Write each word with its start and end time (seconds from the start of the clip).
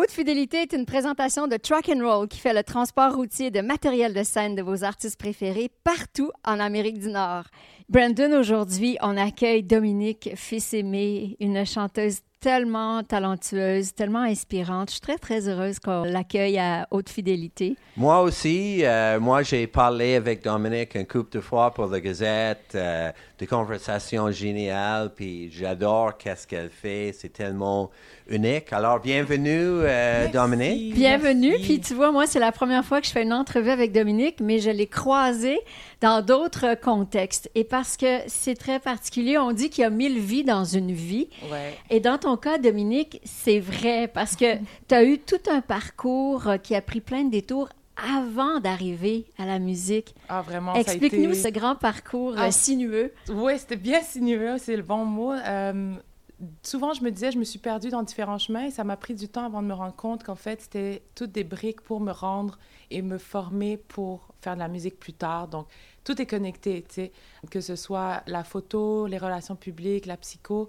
Haute 0.00 0.12
Fidélité 0.12 0.58
est 0.58 0.72
une 0.74 0.86
présentation 0.86 1.48
de 1.48 1.56
Truck 1.56 1.88
and 1.88 1.98
Roll 2.06 2.28
qui 2.28 2.38
fait 2.38 2.54
le 2.54 2.62
transport 2.62 3.16
routier 3.16 3.50
de 3.50 3.60
matériel 3.60 4.14
de 4.14 4.22
scène 4.22 4.54
de 4.54 4.62
vos 4.62 4.84
artistes 4.84 5.18
préférés 5.18 5.72
partout 5.82 6.30
en 6.44 6.60
Amérique 6.60 7.00
du 7.00 7.08
Nord. 7.08 7.46
Brandon, 7.88 8.38
aujourd'hui, 8.38 8.96
on 9.02 9.16
accueille 9.16 9.64
Dominique 9.64 10.30
Fils-Aimé, 10.36 11.36
une 11.40 11.66
chanteuse 11.66 12.20
tellement 12.40 13.02
talentueuse, 13.02 13.94
tellement 13.94 14.22
inspirante. 14.22 14.88
Je 14.88 14.92
suis 14.92 15.00
très, 15.00 15.18
très 15.18 15.48
heureuse 15.48 15.80
qu'on 15.80 16.04
l'accueille 16.04 16.58
à 16.58 16.86
haute 16.90 17.08
fidélité. 17.08 17.76
Moi 17.96 18.20
aussi, 18.20 18.84
euh, 18.84 19.18
moi 19.18 19.42
j'ai 19.42 19.66
parlé 19.66 20.14
avec 20.14 20.44
Dominique 20.44 20.94
un 20.94 21.04
couple 21.04 21.38
de 21.38 21.40
fois 21.40 21.72
pour 21.72 21.86
la 21.86 22.00
Gazette, 22.00 22.72
euh, 22.74 23.10
des 23.38 23.46
conversations 23.46 24.30
géniales, 24.32 25.12
puis 25.14 25.48
j'adore 25.52 26.16
qu'est-ce 26.16 26.46
qu'elle 26.46 26.70
fait, 26.70 27.14
c'est 27.16 27.32
tellement 27.32 27.90
unique. 28.28 28.72
Alors, 28.72 28.98
bienvenue, 28.98 29.52
euh, 29.54 30.26
Dominique. 30.28 30.94
Bienvenue, 30.94 31.54
puis 31.62 31.80
tu 31.80 31.94
vois, 31.94 32.10
moi, 32.10 32.26
c'est 32.26 32.40
la 32.40 32.50
première 32.50 32.84
fois 32.84 33.00
que 33.00 33.06
je 33.06 33.12
fais 33.12 33.22
une 33.22 33.32
entrevue 33.32 33.70
avec 33.70 33.92
Dominique, 33.92 34.40
mais 34.40 34.58
je 34.58 34.70
l'ai 34.70 34.88
croisé 34.88 35.60
dans 36.00 36.20
d'autres 36.20 36.74
contextes. 36.74 37.48
Et 37.54 37.62
parce 37.62 37.96
que 37.96 38.18
c'est 38.26 38.56
très 38.56 38.80
particulier, 38.80 39.38
on 39.38 39.52
dit 39.52 39.70
qu'il 39.70 39.82
y 39.82 39.86
a 39.86 39.90
mille 39.90 40.18
vies 40.18 40.44
dans 40.44 40.64
une 40.64 40.90
vie. 40.90 41.28
Ouais. 41.48 41.78
Et 41.90 42.00
dans 42.00 42.18
ton 42.18 42.36
cas, 42.36 42.58
Dominique, 42.58 43.20
c'est 43.24 43.60
vrai, 43.60 44.08
parce 44.08 44.34
que 44.34 44.56
tu 44.88 44.94
as 44.94 45.04
eu 45.04 45.18
tout 45.18 45.36
un 45.48 45.60
parcours 45.60 46.54
qui 46.64 46.74
a 46.74 46.82
pris 46.82 47.00
plein 47.00 47.22
de 47.22 47.30
détours 47.30 47.68
avant 48.02 48.60
d'arriver 48.60 49.26
à 49.38 49.46
la 49.46 49.58
musique. 49.58 50.14
Ah, 50.28 50.42
vraiment, 50.42 50.74
Explique-nous 50.74 51.30
été- 51.30 51.34
ce 51.34 51.48
grand 51.48 51.74
parcours 51.76 52.34
Ah. 52.36 52.46
euh, 52.46 52.50
sinueux. 52.50 53.12
Oui, 53.28 53.58
c'était 53.58 53.76
bien 53.76 54.02
sinueux, 54.02 54.56
c'est 54.58 54.76
le 54.76 54.82
bon 54.82 55.04
mot. 55.04 55.32
Euh, 55.32 55.94
souvent, 56.62 56.92
je 56.92 57.02
me 57.02 57.10
disais, 57.10 57.32
je 57.32 57.38
me 57.38 57.44
suis 57.44 57.58
perdue 57.58 57.88
dans 57.90 58.02
différents 58.02 58.38
chemins 58.38 58.66
et 58.66 58.70
ça 58.70 58.84
m'a 58.84 58.96
pris 58.96 59.14
du 59.14 59.28
temps 59.28 59.44
avant 59.44 59.62
de 59.62 59.66
me 59.66 59.74
rendre 59.74 59.96
compte 59.96 60.22
qu'en 60.22 60.36
fait, 60.36 60.62
c'était 60.62 61.02
toutes 61.14 61.32
des 61.32 61.44
briques 61.44 61.80
pour 61.80 62.00
me 62.00 62.12
rendre 62.12 62.58
et 62.90 63.02
me 63.02 63.18
former 63.18 63.76
pour 63.76 64.28
faire 64.40 64.54
de 64.54 64.60
la 64.60 64.68
musique 64.68 64.98
plus 64.98 65.12
tard. 65.12 65.48
Donc, 65.48 65.66
tout 66.04 66.20
est 66.22 66.26
connecté, 66.26 66.84
tu 66.88 66.94
sais. 66.94 67.12
Que 67.50 67.60
ce 67.60 67.74
soit 67.76 68.22
la 68.26 68.44
photo, 68.44 69.06
les 69.06 69.18
relations 69.18 69.56
publiques, 69.56 70.06
la 70.06 70.16
psycho, 70.16 70.68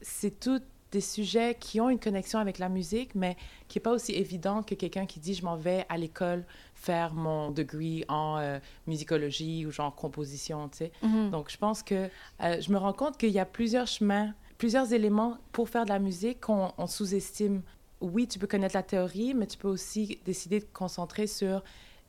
c'est 0.00 0.40
tout 0.40 0.60
des 0.92 1.00
sujets 1.00 1.56
qui 1.58 1.80
ont 1.80 1.88
une 1.88 1.98
connexion 1.98 2.38
avec 2.38 2.58
la 2.58 2.68
musique, 2.68 3.14
mais 3.14 3.36
qui 3.68 3.78
n'est 3.78 3.82
pas 3.82 3.92
aussi 3.92 4.12
évident 4.12 4.62
que 4.62 4.74
quelqu'un 4.74 5.06
qui 5.06 5.20
dit 5.20 5.34
je 5.34 5.44
m'en 5.44 5.56
vais 5.56 5.86
à 5.88 5.96
l'école 5.96 6.44
faire 6.74 7.14
mon 7.14 7.50
degree 7.50 8.04
en 8.08 8.38
euh, 8.38 8.58
musicologie 8.86 9.66
ou 9.66 9.70
genre 9.70 9.94
composition, 9.94 10.68
tu 10.68 10.78
sais. 10.78 10.92
Mhm. 11.02 11.30
Donc, 11.30 11.50
je 11.50 11.58
pense 11.58 11.82
que 11.82 12.08
euh, 12.42 12.60
je 12.60 12.72
me 12.72 12.78
rends 12.78 12.92
compte 12.92 13.16
qu'il 13.18 13.30
y 13.30 13.38
a 13.38 13.44
plusieurs 13.46 13.86
chemins, 13.86 14.34
plusieurs 14.58 14.92
éléments 14.92 15.36
pour 15.52 15.68
faire 15.68 15.84
de 15.84 15.90
la 15.90 15.98
musique 15.98 16.40
qu'on 16.40 16.72
on 16.78 16.86
sous-estime. 16.86 17.62
Oui, 18.00 18.26
tu 18.26 18.38
peux 18.38 18.46
connaître 18.46 18.74
la 18.74 18.82
théorie, 18.82 19.34
mais 19.34 19.46
tu 19.46 19.58
peux 19.58 19.68
aussi 19.68 20.18
décider 20.24 20.60
de 20.60 20.64
te 20.64 20.72
concentrer 20.72 21.26
sur 21.26 21.62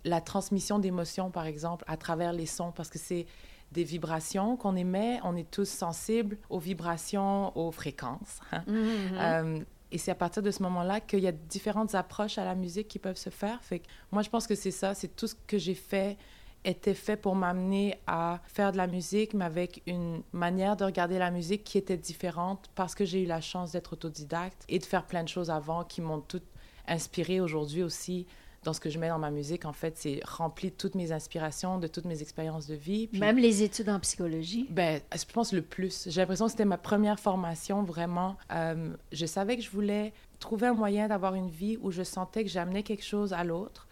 la 0.05 0.21
transmission 0.21 0.79
d'émotions, 0.79 1.29
par 1.29 1.45
exemple, 1.45 1.83
à 1.87 1.97
travers 1.97 2.33
les 2.33 2.45
sons, 2.45 2.71
parce 2.71 2.89
que 2.89 2.97
c'est 2.97 3.25
des 3.71 3.83
vibrations 3.83 4.57
qu'on 4.57 4.75
émet. 4.75 5.19
On 5.23 5.35
est 5.35 5.49
tous 5.49 5.69
sensibles 5.69 6.37
aux 6.49 6.59
vibrations, 6.59 7.55
aux 7.57 7.71
fréquences. 7.71 8.39
hein. 8.51 8.63
Mhm. 8.67 9.17
Euh, 9.17 9.59
et 9.93 9.97
c'est 9.97 10.11
à 10.11 10.15
partir 10.15 10.41
de 10.41 10.51
ce 10.51 10.63
moment-là 10.63 11.01
qu'il 11.01 11.19
y 11.19 11.27
a 11.27 11.33
différentes 11.33 11.95
approches 11.95 12.37
à 12.37 12.45
la 12.45 12.55
musique 12.55 12.87
qui 12.87 12.97
peuvent 12.97 13.17
se 13.17 13.29
faire. 13.29 13.61
Fait 13.61 13.79
que 13.79 13.87
moi, 14.11 14.21
je 14.21 14.29
pense 14.29 14.47
que 14.47 14.55
c'est 14.55 14.71
ça. 14.71 14.93
C'est 14.93 15.13
tout 15.15 15.27
ce 15.27 15.35
que 15.47 15.57
j'ai 15.57 15.75
fait 15.75 16.17
était 16.63 16.93
fait 16.93 17.17
pour 17.17 17.35
m'amener 17.35 17.99
à 18.07 18.39
faire 18.45 18.71
de 18.71 18.77
la 18.77 18.87
musique, 18.87 19.33
mais 19.33 19.43
avec 19.45 19.81
une 19.87 20.21
manière 20.31 20.77
de 20.77 20.85
regarder 20.85 21.19
la 21.19 21.29
musique 21.31 21.63
qui 21.65 21.77
était 21.77 21.97
différente 21.97 22.69
parce 22.75 22.95
que 22.95 23.03
j'ai 23.03 23.23
eu 23.23 23.25
la 23.25 23.41
chance 23.41 23.73
d'être 23.73 23.93
autodidacte 23.93 24.63
et 24.69 24.79
de 24.79 24.85
faire 24.85 25.05
plein 25.05 25.23
de 25.23 25.29
choses 25.29 25.49
avant 25.49 25.83
qui 25.83 25.99
m'ont 26.01 26.21
toutes 26.21 26.47
inspiré 26.87 27.41
aujourd'hui 27.41 27.83
aussi 27.83 28.27
dans 28.63 28.73
ce 28.73 28.79
que 28.79 28.89
je 28.89 28.99
mets 28.99 29.09
dans 29.09 29.17
ma 29.19 29.31
musique. 29.31 29.65
En 29.65 29.73
fait, 29.73 29.97
c'est 29.97 30.21
rempli 30.23 30.69
de 30.69 30.75
toutes 30.75 30.95
mes 30.95 31.11
inspirations, 31.11 31.79
de 31.79 31.87
toutes 31.87 32.05
mes 32.05 32.21
expériences 32.21 32.67
de 32.67 32.75
vie. 32.75 33.07
Puis- 33.07 33.19
Même 33.19 33.37
les 33.37 33.63
études 33.63 33.89
en 33.89 33.99
psychologie? 33.99 34.67
ben, 34.69 35.01
je 35.13 35.25
pense 35.33 35.51
le 35.51 35.61
plus. 35.63 36.07
J'ai 36.09 36.21
l'impression 36.21 36.45
que 36.45 36.51
c'était 36.51 36.65
ma 36.65 36.77
première 36.77 37.19
formation, 37.19 37.81
vraiment. 37.83 38.37
Euh, 38.51 38.93
je 39.11 39.25
savais 39.25 39.57
que 39.57 39.63
je 39.63 39.69
voulais 39.71 40.13
trouver 40.39 40.67
un 40.67 40.73
moyen 40.73 41.07
d'avoir 41.07 41.33
une 41.35 41.49
vie 41.49 41.77
où 41.81 41.91
je 41.91 42.03
sentais 42.03 42.43
que 42.43 42.49
j'amenais 42.49 42.83
quelque 42.83 43.03
chose 43.05 43.33
à 43.33 43.43
l'autre, 43.43 43.87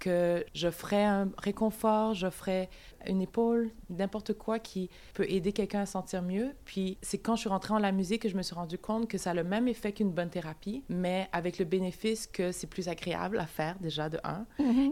que 0.00 0.44
je 0.54 0.68
ferais 0.70 1.04
un 1.04 1.30
réconfort, 1.38 2.14
je 2.14 2.28
ferais 2.28 2.68
une 3.06 3.22
épaule, 3.22 3.70
n'importe 3.88 4.32
quoi 4.32 4.58
qui 4.58 4.90
peut 5.14 5.26
aider 5.28 5.52
quelqu'un 5.52 5.82
à 5.82 5.86
se 5.86 5.92
sentir 5.92 6.22
mieux. 6.22 6.52
Puis 6.64 6.98
c'est 7.02 7.18
quand 7.18 7.36
je 7.36 7.40
suis 7.40 7.48
rentrée 7.48 7.74
en 7.74 7.78
la 7.78 7.92
musique 7.92 8.22
que 8.22 8.28
je 8.28 8.36
me 8.36 8.42
suis 8.42 8.54
rendu 8.54 8.78
compte 8.78 9.08
que 9.08 9.18
ça 9.18 9.30
a 9.30 9.34
le 9.34 9.44
même 9.44 9.68
effet 9.68 9.92
qu'une 9.92 10.10
bonne 10.10 10.30
thérapie, 10.30 10.82
mais 10.88 11.28
avec 11.32 11.58
le 11.58 11.64
bénéfice 11.64 12.26
que 12.26 12.50
c'est 12.50 12.66
plus 12.66 12.88
agréable 12.88 13.38
à 13.38 13.46
faire 13.46 13.76
déjà 13.78 14.08
de 14.08 14.18
un. 14.24 14.46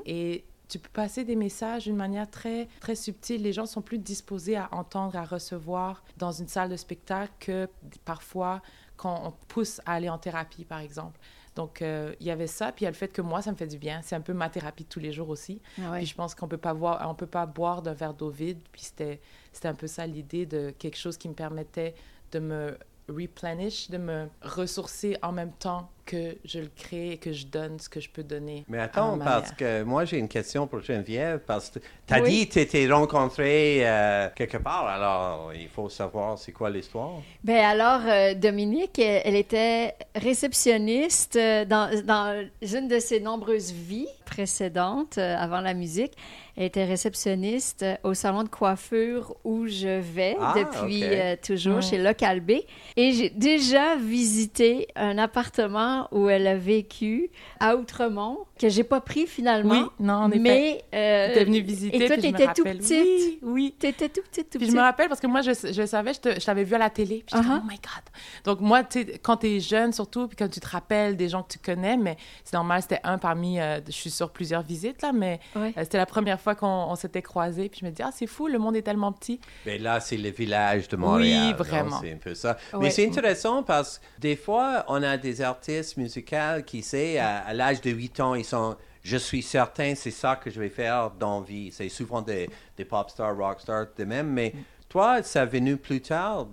Et 0.06 0.44
tu 0.68 0.78
peux 0.78 0.90
passer 0.90 1.24
des 1.24 1.36
messages 1.36 1.84
d'une 1.84 1.96
manière 1.96 2.30
très, 2.30 2.68
très 2.80 2.94
subtile. 2.94 3.42
Les 3.42 3.52
gens 3.52 3.66
sont 3.66 3.80
plus 3.80 3.98
disposés 3.98 4.56
à 4.56 4.68
entendre, 4.72 5.16
à 5.16 5.24
recevoir 5.24 6.04
dans 6.18 6.30
une 6.30 6.46
salle 6.48 6.68
de 6.68 6.76
spectacle 6.76 7.32
que 7.40 7.68
parfois 8.04 8.60
quand 8.96 9.22
on 9.24 9.32
pousse 9.46 9.80
à 9.86 9.94
aller 9.94 10.08
en 10.08 10.18
thérapie, 10.18 10.64
par 10.64 10.80
exemple. 10.80 11.18
Donc, 11.58 11.82
euh, 11.82 12.14
il 12.20 12.26
y 12.28 12.30
avait 12.30 12.46
ça. 12.46 12.70
Puis 12.70 12.82
il 12.82 12.84
y 12.84 12.86
a 12.86 12.90
le 12.90 12.94
fait 12.94 13.08
que 13.08 13.20
moi, 13.20 13.42
ça 13.42 13.50
me 13.50 13.56
fait 13.56 13.66
du 13.66 13.78
bien. 13.78 14.00
C'est 14.04 14.14
un 14.14 14.20
peu 14.20 14.32
ma 14.32 14.48
thérapie 14.48 14.84
de 14.84 14.88
tous 14.88 15.00
les 15.00 15.10
jours 15.10 15.28
aussi. 15.28 15.60
Ah 15.82 15.90
ouais. 15.90 15.98
Puis 15.98 16.06
je 16.06 16.14
pense 16.14 16.36
qu'on 16.36 16.46
peut 16.46 16.56
pas 16.56 16.72
voir, 16.72 17.04
on 17.10 17.16
peut 17.16 17.26
pas 17.26 17.46
boire 17.46 17.82
d'un 17.82 17.94
verre 17.94 18.14
d'eau 18.14 18.30
vide. 18.30 18.60
Puis 18.70 18.82
c'était, 18.82 19.20
c'était 19.52 19.66
un 19.66 19.74
peu 19.74 19.88
ça 19.88 20.06
l'idée 20.06 20.46
de 20.46 20.70
quelque 20.78 20.96
chose 20.96 21.18
qui 21.18 21.28
me 21.28 21.34
permettait 21.34 21.96
de 22.30 22.38
me 22.38 22.78
replenish, 23.08 23.90
de 23.90 23.98
me 23.98 24.28
ressourcer 24.40 25.16
en 25.20 25.32
même 25.32 25.50
temps 25.50 25.90
que 26.12 26.36
je 26.44 26.60
le 26.60 26.70
crée 26.74 27.10
et 27.12 27.16
que 27.18 27.32
je 27.32 27.44
donne 27.46 27.78
ce 27.78 27.88
que 27.88 28.00
je 28.00 28.08
peux 28.08 28.22
donner. 28.22 28.64
Mais 28.68 28.78
à 28.78 28.84
attends, 28.84 29.16
ma 29.16 29.24
parce 29.26 29.52
que 29.52 29.82
moi 29.82 30.04
j'ai 30.06 30.16
une 30.18 30.28
question 30.28 30.66
pour 30.66 30.80
Geneviève, 30.82 31.40
parce 31.46 31.68
que 31.70 31.78
tu 32.06 32.14
as 32.14 32.20
Oui. 32.22 32.30
dit 32.30 32.48
que 32.48 32.54
tu 32.54 32.66
t'étais 32.66 32.90
rencontré 32.90 33.80
euh, 33.86 34.28
quelque 34.34 34.56
part, 34.56 34.86
alors 34.86 35.52
il 35.54 35.68
faut 35.68 35.88
savoir 35.90 36.38
c'est 36.38 36.52
quoi 36.52 36.70
l'histoire. 36.70 37.16
Ben 37.44 37.58
alors, 37.64 38.00
euh, 38.06 38.32
Dominique, 38.34 38.98
elle, 38.98 39.20
elle 39.26 39.36
était 39.36 39.94
réceptionniste 40.14 41.36
euh, 41.36 41.64
dans, 41.64 41.90
dans 42.04 42.46
une 42.62 42.88
de 42.88 42.98
ses 42.98 43.20
nombreuses 43.20 43.72
vies 43.72 44.08
précédentes, 44.24 45.18
euh, 45.18 45.36
avant 45.36 45.60
la 45.60 45.74
musique. 45.74 46.12
Elle 46.56 46.64
était 46.64 46.84
réceptionniste 46.84 47.84
au 48.02 48.14
salon 48.14 48.42
de 48.42 48.48
coiffure 48.48 49.36
où 49.44 49.66
je 49.68 50.00
vais 50.00 50.36
Ah, 50.40 50.54
depuis 50.56 51.04
euh, 51.04 51.36
toujours, 51.40 51.76
Ouais. 51.76 51.82
chez 51.82 51.98
Local 51.98 52.40
B. 52.40 52.52
Et 52.96 53.12
j'ai 53.12 53.30
déjà 53.30 53.94
visité 53.96 54.88
un 54.96 55.18
appartement 55.18 55.97
où 56.12 56.28
elle 56.28 56.46
a 56.46 56.56
vécu 56.56 57.30
à 57.60 57.76
Outremont, 57.76 58.38
que 58.58 58.68
j'ai 58.68 58.84
pas 58.84 59.00
pris 59.00 59.26
finalement. 59.26 59.74
Oui, 59.74 59.86
non, 60.00 60.14
en 60.14 60.30
effet. 60.30 60.38
mais 60.40 60.84
euh, 60.94 61.34
T'es 61.34 61.44
venue 61.44 61.60
visiter. 61.60 61.96
et 62.04 62.06
toi, 62.06 62.16
t'étais 62.16 62.46
tout 62.54 62.64
petite. 62.64 62.90
Oui, 63.06 63.38
oui. 63.42 63.74
T'étais 63.78 64.08
tout 64.08 64.20
petite, 64.30 64.50
tout 64.50 64.58
Puis 64.58 64.68
je 64.68 64.72
me 64.74 64.80
rappelle 64.80 65.08
parce 65.08 65.20
que 65.20 65.26
moi, 65.26 65.40
je, 65.42 65.50
je 65.52 65.86
savais, 65.86 66.12
je, 66.14 66.44
t'avais 66.44 66.64
vu 66.64 66.74
à 66.74 66.78
la 66.78 66.90
télé. 66.90 67.24
Puis 67.26 67.36
j'étais 67.36 67.48
Uh-huh. 67.48 67.60
oh 67.62 67.66
my 67.66 67.76
God. 67.76 68.04
Donc 68.44 68.60
moi, 68.60 68.82
tu 68.84 69.00
sais, 69.04 69.18
quand 69.22 69.38
t'es 69.38 69.60
jeune 69.60 69.92
surtout, 69.92 70.28
puis 70.28 70.36
quand 70.36 70.48
tu 70.48 70.60
te 70.60 70.68
rappelles 70.68 71.16
des 71.16 71.28
gens 71.28 71.42
que 71.42 71.52
tu 71.52 71.58
connais, 71.58 71.96
mais 71.96 72.16
c'est 72.44 72.54
normal, 72.54 72.82
c'était 72.82 73.00
un 73.04 73.16
parmi, 73.18 73.58
euh, 73.60 73.80
je 73.86 73.92
suis 73.92 74.10
sur 74.10 74.30
plusieurs 74.30 74.62
visites 74.62 75.00
là, 75.02 75.12
mais 75.12 75.40
Ouais. 75.56 75.72
euh, 75.76 75.80
c'était 75.82 75.96
la 75.98 76.06
première 76.06 76.40
fois 76.40 76.54
qu'on 76.54 76.66
on 76.66 76.94
s'était 76.96 77.22
croisés. 77.22 77.68
Puis 77.68 77.80
je 77.80 77.86
me 77.86 77.90
dis, 77.90 78.02
ah, 78.02 78.10
c'est 78.14 78.26
fou, 78.26 78.48
le 78.48 78.58
monde 78.58 78.76
est 78.76 78.82
tellement 78.82 79.12
petit. 79.12 79.40
Mais 79.66 79.78
là, 79.78 80.00
c'est 80.00 80.16
le 80.16 80.30
village 80.30 80.88
de 80.88 80.96
Montréal. 80.96 81.50
non? 81.50 81.56
vraiment. 81.56 82.00
C'est 82.02 82.12
un 82.12 82.16
peu 82.16 82.34
ça. 82.34 82.56
Ouais. 82.72 82.80
Mais 82.82 82.90
c'est 82.90 83.06
intéressant 83.06 83.62
parce 83.62 83.98
que 83.98 84.04
des 84.20 84.36
fois, 84.36 84.84
on 84.88 85.02
a 85.02 85.16
des 85.16 85.40
artistes 85.40 85.87
musicaux 85.96 86.62
qui, 86.66 86.82
c'est 86.82 87.18
à, 87.18 87.52
l'âge 87.52 87.80
de 87.80 87.90
8 87.90 88.20
ans, 88.20 88.34
ils 88.34 88.44
sont. 88.44 88.76
Je 89.02 89.16
suis 89.16 89.42
certain, 89.42 89.94
c'est 89.94 90.10
ça 90.10 90.36
que 90.36 90.50
je 90.50 90.60
vais 90.60 90.68
faire 90.68 91.10
dans 91.12 91.40
vie. 91.40 91.70
C'est 91.72 91.88
souvent 91.88 92.20
des, 92.20 92.50
des 92.76 92.84
pop 92.84 93.08
stars, 93.08 93.36
rock 93.36 93.60
stars, 93.60 93.86
de 93.96 94.04
même. 94.04 94.28
Mais 94.28 94.52
toi, 94.88 95.22
ça 95.22 95.42
est 95.42 95.46
venu 95.46 95.76
plus 95.76 96.00
tard? 96.00 96.46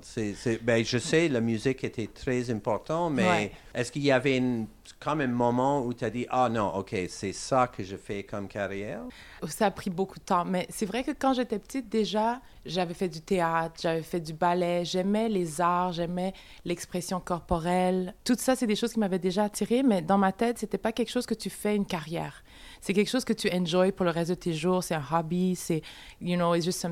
Ben, 0.63 0.84
je 0.84 0.97
sais, 0.97 1.29
la 1.29 1.40
musique 1.41 1.84
était 1.84 2.07
très 2.07 2.50
importante, 2.51 3.13
mais 3.13 3.23
Ouais. 3.28 3.51
est-ce 3.73 3.91
qu'il 3.91 4.03
y 4.03 4.12
avait 4.12 4.38
une, 4.38 4.68
comme 5.00 5.22
un 5.22 5.28
moment 5.28 5.85
où 5.85 5.94
tu 5.94 6.03
as 6.03 6.09
dit, 6.09 6.25
ah 6.29 6.50
non, 6.50 6.75
OK, 6.75 6.95
c'est 7.07 7.31
ça 7.33 7.68
que 7.68 7.83
je 7.83 7.95
fais 7.95 8.24
comme 8.24 8.48
carrière? 8.48 9.01
Ça 9.48 9.68
a 9.68 9.71
pris 9.71 9.89
beaucoup 9.89 10.19
de 10.19 10.24
temps. 10.25 10.44
Mais 10.45 10.65
c'est 10.69 10.86
vrai 10.86 11.04
que 11.04 11.12
quand 11.12 11.33
j'étais 11.33 11.59
petite, 11.59 11.88
déjà, 11.88 12.42
j'avais 12.65 12.94
fait 12.94 13.07
du 13.09 13.21
théâtre, 13.21 13.75
j'avais 13.81 14.01
fait 14.01 14.19
du 14.19 14.33
ballet, 14.33 14.83
j'aimais 14.83 15.30
les 15.30 15.62
arts, 15.62 15.94
j'aimais 15.94 16.33
l'expression 16.65 17.19
corporelle. 17.19 18.15
Tout 18.24 18.36
ça, 18.38 18.56
c'est 18.56 18.68
des 18.68 18.75
choses 18.75 18.94
qui 18.94 19.00
m'avaient 19.00 19.19
déjà 19.19 19.44
attirée, 19.45 19.83
mais 19.83 20.01
dans 20.01 20.18
ma 20.18 20.31
tête, 20.31 20.57
c'était 20.57 20.77
pas 20.77 20.92
quelque 20.92 21.12
chose 21.12 21.25
que 21.25 21.36
tu 21.36 21.50
fais 21.50 21.75
une 21.75 21.86
carrière. 21.86 22.44
C'est 22.85 22.93
quelque 22.93 23.09
chose 23.09 23.25
que 23.25 23.33
tu 23.33 23.49
enjoy 23.51 23.91
pour 23.91 24.05
le 24.05 24.11
reste 24.11 24.29
de 24.29 24.35
tes 24.35 24.53
jours, 24.53 24.83
c'est 24.83 24.93
un 24.93 25.03
hobby, 25.11 25.55
c'est, 25.55 25.81
you 26.21 26.35
know, 26.35 26.53
juste 26.53 26.87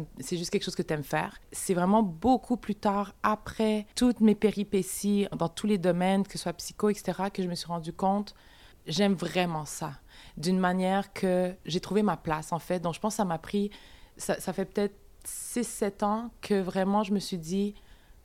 quelque 0.49 0.63
chose 0.63 0.73
que 0.73 0.81
tu 0.81 0.91
aimes 0.91 1.03
faire. 1.03 1.37
C'est 1.51 1.75
vraiment 1.75 2.01
beaucoup 2.01 2.57
plus 2.57 2.73
tard, 2.73 3.13
après 3.21 3.85
toutes 3.95 4.19
mes 4.19 4.33
péripéties 4.33 5.27
dans 5.37 5.49
tous 5.49 5.67
les 5.67 5.77
domaines, 5.77 6.23
que 6.23 6.31
ce 6.31 6.39
soit 6.39 6.53
psycho, 6.53 6.89
etc., 6.89 7.25
que 7.31 7.43
je 7.43 7.47
me 7.47 7.53
suis 7.53 7.67
rendu 7.67 7.93
compte, 7.93 8.33
j'aime 8.87 9.13
vraiment 9.13 9.65
ça 9.65 9.99
d'une 10.35 10.57
manière 10.57 11.13
que 11.13 11.53
j'ai 11.63 11.79
trouvé 11.79 12.01
ma 12.01 12.17
place, 12.17 12.53
en 12.53 12.59
fait. 12.59 12.79
Donc, 12.79 12.95
je 12.95 12.99
pense 12.99 13.13
que 13.13 13.17
ça 13.17 13.25
m'a 13.25 13.37
pris... 13.37 13.69
Ça, 14.17 14.39
ça 14.39 14.51
fait 14.51 14.65
peut-être 14.65 14.95
6-7 15.27 16.03
ans 16.03 16.31
que 16.41 16.59
vraiment, 16.59 17.03
je 17.03 17.13
me 17.13 17.19
suis 17.19 17.37
dit, 17.37 17.75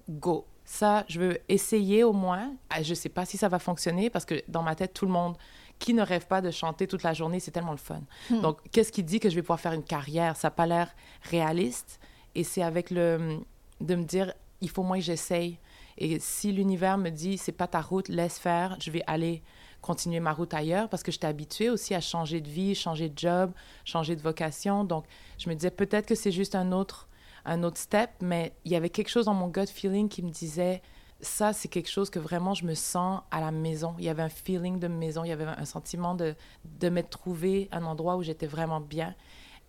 go. 0.09 0.47
Ça, 0.65 1.05
je 1.09 1.21
veux 1.21 1.39
essayer 1.51 2.03
au 2.03 2.15
moins. 2.15 2.55
Ah, 2.71 2.83
je 2.83 2.95
sais 2.95 3.09
pas 3.11 3.27
si 3.27 3.37
ça 3.37 3.49
va 3.49 3.59
fonctionner 3.59 4.09
parce 4.09 4.25
que 4.25 4.43
dans 4.49 4.63
ma 4.63 4.75
tête, 4.75 4.95
tout 4.95 5.05
le 5.05 5.13
monde 5.13 5.37
qui 5.79 5.95
ne 5.95 6.03
rêve 6.03 6.27
pas 6.27 6.41
de 6.41 6.51
chanter 6.51 6.87
toute 6.87 7.03
la 7.03 7.15
journée, 7.15 7.41
c'est 7.41 7.51
tellement 7.51 7.73
le 7.73 7.79
fun. 7.79 8.01
Hmm. 8.31 8.41
Donc, 8.41 8.59
qu'est-ce 8.71 8.93
qui 8.93 9.03
dit 9.03 9.21
que 9.21 9.31
je 9.31 9.35
vais 9.35 9.43
pouvoir 9.43 9.61
faire 9.61 9.73
une 9.73 9.85
carrière? 9.85 10.37
Ça 10.37 10.49
n'a 10.49 10.53
pas 10.53 10.67
l'air 10.67 10.95
réaliste. 11.23 12.01
Et 12.35 12.45
c'est 12.45 12.63
avec 12.63 12.91
le 12.91 13.39
de 13.81 13.95
me 13.95 14.05
dire, 14.05 14.33
il 14.61 14.71
faut 14.71 14.83
moins 14.83 14.99
que 14.99 15.05
j'essaye. 15.05 15.59
Et 15.99 16.19
si 16.21 16.53
l'univers 16.53 16.99
me 16.99 17.11
dit, 17.11 17.39
c'est 17.39 17.53
pas 17.53 17.67
ta 17.67 17.81
route, 17.81 18.09
laisse 18.09 18.39
faire, 18.39 18.77
je 18.81 18.91
vais 18.91 19.03
aller 19.07 19.43
continuer 19.81 20.21
ma 20.21 20.33
route 20.33 20.55
ailleurs 20.55 20.89
parce 20.89 21.03
que 21.03 21.13
j'étais 21.13 21.27
habituée 21.27 21.71
aussi 21.71 21.95
à 21.95 22.01
changer 22.01 22.41
de 22.41 22.49
vie, 22.49 22.75
changer 22.75 23.09
de 23.09 23.19
job, 23.19 23.53
changer 23.85 24.17
de 24.17 24.23
vocation. 24.23 24.85
Donc, 24.85 25.05
je 25.39 25.49
me 25.49 25.55
disais 25.55 25.71
peut-être 25.71 26.07
que 26.07 26.15
c'est 26.15 26.33
juste 26.33 26.55
un 26.55 26.73
autre, 26.73 27.09
un 27.45 27.63
autre 27.63 27.79
step, 27.79 28.11
mais 28.21 28.53
il 28.65 28.73
y 28.73 28.77
avait 28.77 28.91
quelque 28.91 29.09
chose 29.09 29.27
dans 29.27 29.35
mon 29.35 29.49
gut 29.49 29.67
feeling 29.67 30.09
qui 30.09 30.23
me 30.23 30.31
disait 30.31 30.83
ça, 31.21 31.53
c'est 31.53 31.69
quelque 31.69 31.91
chose 31.91 32.11
que 32.11 32.19
vraiment 32.19 32.55
je 32.55 32.65
me 32.65 32.75
sens 32.75 33.23
à 33.31 33.41
la 33.41 33.51
maison. 33.51 33.95
Il 33.99 34.05
y 34.05 34.09
avait 34.09 34.23
un 34.23 34.29
feeling 34.29 34.79
de 34.79 34.87
maison, 34.87 35.25
il 35.25 35.29
y 35.29 35.33
avait 35.33 35.45
un 35.45 35.65
sentiment 35.65 36.15
de, 36.15 36.35
de 36.65 36.89
m'être 36.89 37.11
trouvé 37.11 37.69
un 37.73 37.85
endroit 37.85 38.17
où 38.17 38.23
j'étais 38.23 38.47
vraiment 38.47 38.81
bien. 38.81 39.15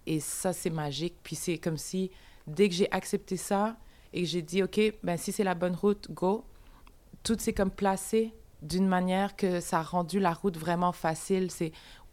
Et 0.06 0.20
ça, 0.20 0.54
c'est 0.54 0.70
magique. 0.70 1.16
Puis 1.24 1.36
c'est 1.36 1.58
comme 1.58 1.78
si, 1.78 2.12
dès 2.46 2.70
que 2.70 2.76
j'ai 2.76 2.92
accepté 2.92 3.36
ça 3.36 3.78
et 4.14 4.22
que 4.22 4.28
j'ai 4.28 4.42
dit, 4.42 4.62
OK, 4.62 4.80
ben 5.04 5.18
si 5.18 5.32
c'est 5.32 5.44
la 5.44 5.56
bonne 5.56 5.76
route, 5.76 6.12
go, 6.12 6.46
tout 7.24 7.38
s'est 7.40 7.54
comme 7.54 7.72
placé 7.72 8.34
d'une 8.62 8.88
manière 8.88 9.36
que 9.36 9.60
ça 9.60 9.80
a 9.80 9.84
rendu 9.84 10.20
la 10.20 10.34
route 10.34 10.58
vraiment 10.58 10.92
facile. 10.92 11.50
C'est 11.50 11.72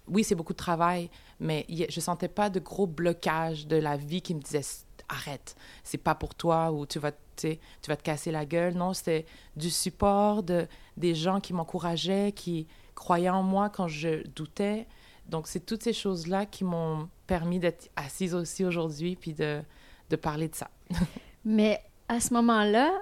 oui, 0.08 0.22
c'est 0.22 0.34
beaucoup 0.34 0.52
de 0.52 0.58
travail, 0.58 1.10
mais 1.40 1.66
je 1.68 2.00
sentais 2.00 2.28
pas 2.28 2.48
de 2.48 2.60
gros 2.60 2.86
blocage 2.86 3.66
de 3.66 3.76
la 3.76 3.96
vie 3.96 4.22
qui 4.22 4.34
me 4.34 4.40
disait 4.40 4.62
arrête, 5.08 5.56
c'est 5.84 5.98
pas 5.98 6.14
pour 6.14 6.34
toi 6.34 6.72
ou 6.72 6.86
tu 6.86 6.98
vas, 6.98 7.12
tu 7.36 7.58
vas 7.88 7.96
te 7.96 8.02
casser 8.02 8.30
la 8.30 8.44
gueule. 8.44 8.74
Non, 8.74 8.92
c'était 8.92 9.26
du 9.56 9.70
support 9.70 10.42
de 10.42 10.66
des 10.96 11.14
gens 11.14 11.40
qui 11.40 11.52
m'encourageaient, 11.52 12.32
qui 12.32 12.66
croyaient 12.94 13.28
en 13.30 13.42
moi 13.42 13.68
quand 13.70 13.88
je 13.88 14.26
doutais. 14.28 14.86
Donc 15.28 15.48
c'est 15.48 15.64
toutes 15.66 15.82
ces 15.82 15.92
choses 15.92 16.26
là 16.26 16.46
qui 16.46 16.64
m'ont 16.64 17.08
permis 17.26 17.58
d'être 17.58 17.90
assise 17.96 18.34
aussi 18.34 18.64
aujourd'hui 18.64 19.16
puis 19.16 19.34
de 19.34 19.62
de 20.10 20.16
parler 20.16 20.48
de 20.48 20.54
ça. 20.54 20.70
mais 21.44 21.82
à 22.08 22.20
ce 22.20 22.32
moment-là, 22.34 22.92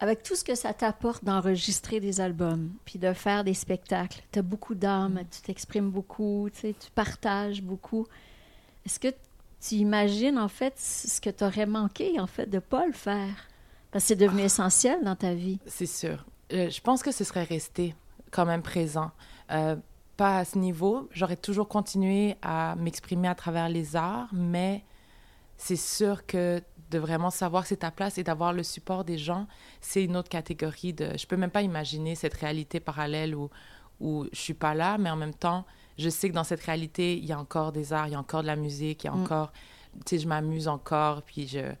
avec 0.00 0.22
tout 0.22 0.34
ce 0.34 0.44
que 0.44 0.54
ça 0.54 0.74
t'apporte 0.74 1.24
d'enregistrer 1.24 2.00
des 2.00 2.20
albums, 2.20 2.70
puis 2.84 2.98
de 2.98 3.12
faire 3.12 3.44
des 3.44 3.54
spectacles, 3.54 4.22
tu 4.32 4.38
as 4.38 4.42
beaucoup 4.42 4.74
d'âme, 4.74 5.14
Mm. 5.14 5.26
tu 5.30 5.40
t'exprimes 5.42 5.90
beaucoup, 5.90 6.48
tu 6.52 6.74
partages 6.94 7.62
beaucoup. 7.62 8.06
Est-ce 8.84 9.00
que 9.00 9.08
tu 9.60 9.76
imagines, 9.76 10.38
en 10.38 10.48
fait, 10.48 10.74
ce 10.78 11.20
que 11.20 11.30
tu 11.30 11.44
aurais 11.44 11.66
manqué, 11.66 12.18
en 12.20 12.26
fait, 12.26 12.46
de 12.46 12.58
pas 12.58 12.86
le 12.86 12.92
faire? 12.92 13.48
Parce 13.90 14.04
que 14.04 14.08
c'est 14.08 14.16
devenu 14.16 14.42
Ah. 14.42 14.46
essentiel 14.46 15.02
dans 15.04 15.16
ta 15.16 15.34
vie. 15.34 15.58
C'est 15.66 15.86
sûr. 15.86 16.24
Euh, 16.52 16.70
je 16.70 16.80
pense 16.80 17.02
que 17.02 17.12
ce 17.12 17.24
serait 17.24 17.44
resté 17.44 17.94
quand 18.30 18.44
même 18.46 18.62
présent. 18.62 19.10
Euh, 19.50 19.76
pas 20.16 20.38
à 20.38 20.44
ce 20.44 20.58
niveau. 20.58 21.08
J'aurais 21.12 21.36
toujours 21.36 21.68
continué 21.68 22.36
à 22.42 22.74
m'exprimer 22.76 23.28
à 23.28 23.34
travers 23.34 23.68
les 23.68 23.96
arts, 23.96 24.28
mais 24.32 24.84
c'est 25.56 25.76
sûr 25.76 26.26
que 26.26 26.62
de 26.90 26.98
vraiment 26.98 27.30
savoir 27.30 27.62
que 27.64 27.68
c'est 27.70 27.78
ta 27.78 27.90
place 27.90 28.16
et 28.18 28.22
d'avoir 28.22 28.52
le 28.52 28.62
support 28.62 29.04
des 29.04 29.18
gens, 29.18 29.46
c'est 29.80 30.04
une 30.04 30.16
autre 30.16 30.28
catégorie 30.28 30.92
de... 30.92 31.16
Je 31.18 31.26
peux 31.26 31.36
même 31.36 31.50
pas 31.50 31.62
imaginer 31.62 32.14
cette 32.14 32.34
réalité 32.34 32.78
parallèle 32.78 33.34
où, 33.34 33.50
où 34.00 34.26
je 34.32 34.38
suis 34.38 34.54
pas 34.54 34.74
là, 34.74 34.96
mais 34.98 35.10
en 35.10 35.16
même 35.16 35.34
temps, 35.34 35.64
je 35.98 36.08
sais 36.08 36.28
que 36.28 36.34
dans 36.34 36.44
cette 36.44 36.62
réalité, 36.62 37.16
il 37.16 37.24
y 37.24 37.32
a 37.32 37.38
encore 37.38 37.72
des 37.72 37.92
arts, 37.92 38.08
il 38.08 38.12
y 38.12 38.14
a 38.14 38.18
encore 38.20 38.42
de 38.42 38.46
la 38.46 38.56
musique, 38.56 39.04
il 39.04 39.06
y 39.06 39.10
a 39.10 39.12
Mm. 39.12 39.22
encore... 39.22 39.52
Tu 40.04 40.16
sais, 40.16 40.18
je 40.18 40.28
m'amuse 40.28 40.68
encore, 40.68 41.22
puis 41.22 41.48
je, 41.48 41.72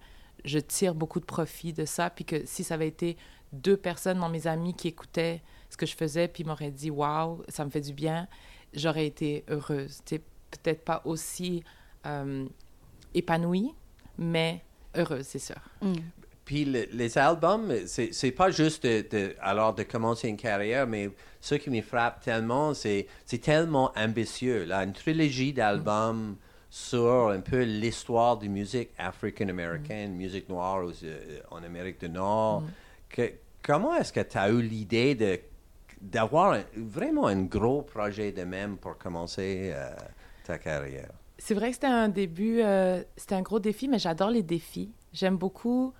je 0.44 0.58
tire 0.58 0.94
beaucoup 0.94 1.20
de 1.20 1.26
profit 1.26 1.74
de 1.74 1.84
ça, 1.84 2.08
puis 2.08 2.24
que 2.24 2.46
si 2.46 2.64
ça 2.64 2.74
avait 2.74 2.88
été 2.88 3.18
deux 3.52 3.76
personnes 3.76 4.20
dans 4.20 4.30
mes 4.30 4.46
amis 4.46 4.72
qui 4.72 4.88
écoutaient 4.88 5.42
ce 5.68 5.76
que 5.76 5.84
je 5.84 5.94
faisais, 5.94 6.26
puis 6.26 6.42
m'auraient 6.42 6.70
dit 6.70 6.90
«Waouh, 6.90 7.42
ça 7.48 7.64
me 7.66 7.70
fait 7.70 7.82
du 7.82 7.92
bien», 7.92 8.26
j'aurais 8.72 9.06
été 9.06 9.44
heureuse. 9.48 10.00
Tu 10.06 10.16
sais, 10.16 10.22
peut-être 10.50 10.82
pas 10.82 11.02
aussi 11.04 11.62
euh, 12.06 12.46
épanouie, 13.12 13.74
mais 14.16 14.64
heureuse, 14.96 15.26
c'est 15.26 15.38
sûr. 15.38 15.60
Mm. 15.82 15.92
Puis 16.46 16.64
le- 16.64 16.86
les 16.92 17.18
albums, 17.18 17.72
c'est 17.86 18.14
c'est 18.14 18.30
pas 18.30 18.50
juste 18.50 18.86
de, 18.86 19.04
de- 19.10 19.34
alors 19.40 19.74
de 19.74 19.82
commencer 19.82 20.28
une 20.28 20.36
carrière, 20.36 20.86
mais 20.86 21.10
ce 21.40 21.56
qui 21.56 21.68
me 21.70 21.82
frappe 21.82 22.22
tellement, 22.24 22.72
c'est 22.72 23.08
c'est 23.26 23.38
tellement 23.42 23.90
ambitieux. 23.96 24.64
Là, 24.64 24.84
une 24.84 24.92
trilogie 24.92 25.52
d'albums 25.52 26.36
sur 26.70 27.28
un 27.30 27.40
peu 27.40 27.62
l'histoire 27.64 28.38
de 28.38 28.46
musique 28.46 28.90
africaine-américaine, 28.96 30.14
musique 30.14 30.48
noire 30.48 30.84
aux- 30.84 31.04
euh, 31.04 31.40
en 31.50 31.62
Amérique 31.64 31.98
du 32.00 32.08
Nord. 32.08 32.62
Que- 33.08 33.32
comment 33.62 33.94
est-ce 33.96 34.12
que 34.12 34.20
tu 34.20 34.38
as 34.38 34.48
eu 34.48 34.62
l'idée 34.62 35.14
de 35.14 35.38
d'avoir 36.00 36.52
un- 36.52 36.62
vraiment 36.76 37.26
un 37.26 37.42
gros 37.42 37.82
projet 37.82 38.30
de 38.30 38.44
même 38.44 38.76
pour 38.76 38.96
commencer 38.98 39.72
euh, 39.74 39.90
ta 40.44 40.58
carrière? 40.58 41.10
C'est 41.38 41.54
vrai 41.54 41.68
que 41.70 41.74
c'était 41.74 41.86
un 41.86 42.08
début, 42.08 42.60
euh, 42.60 43.02
c'était 43.16 43.34
un 43.34 43.42
gros 43.42 43.58
défi, 43.58 43.88
mais 43.88 43.98
j'adore 43.98 44.30
les 44.30 44.42
défis. 44.44 44.92
J'aime 45.12 45.36
beaucoup, 45.36 45.92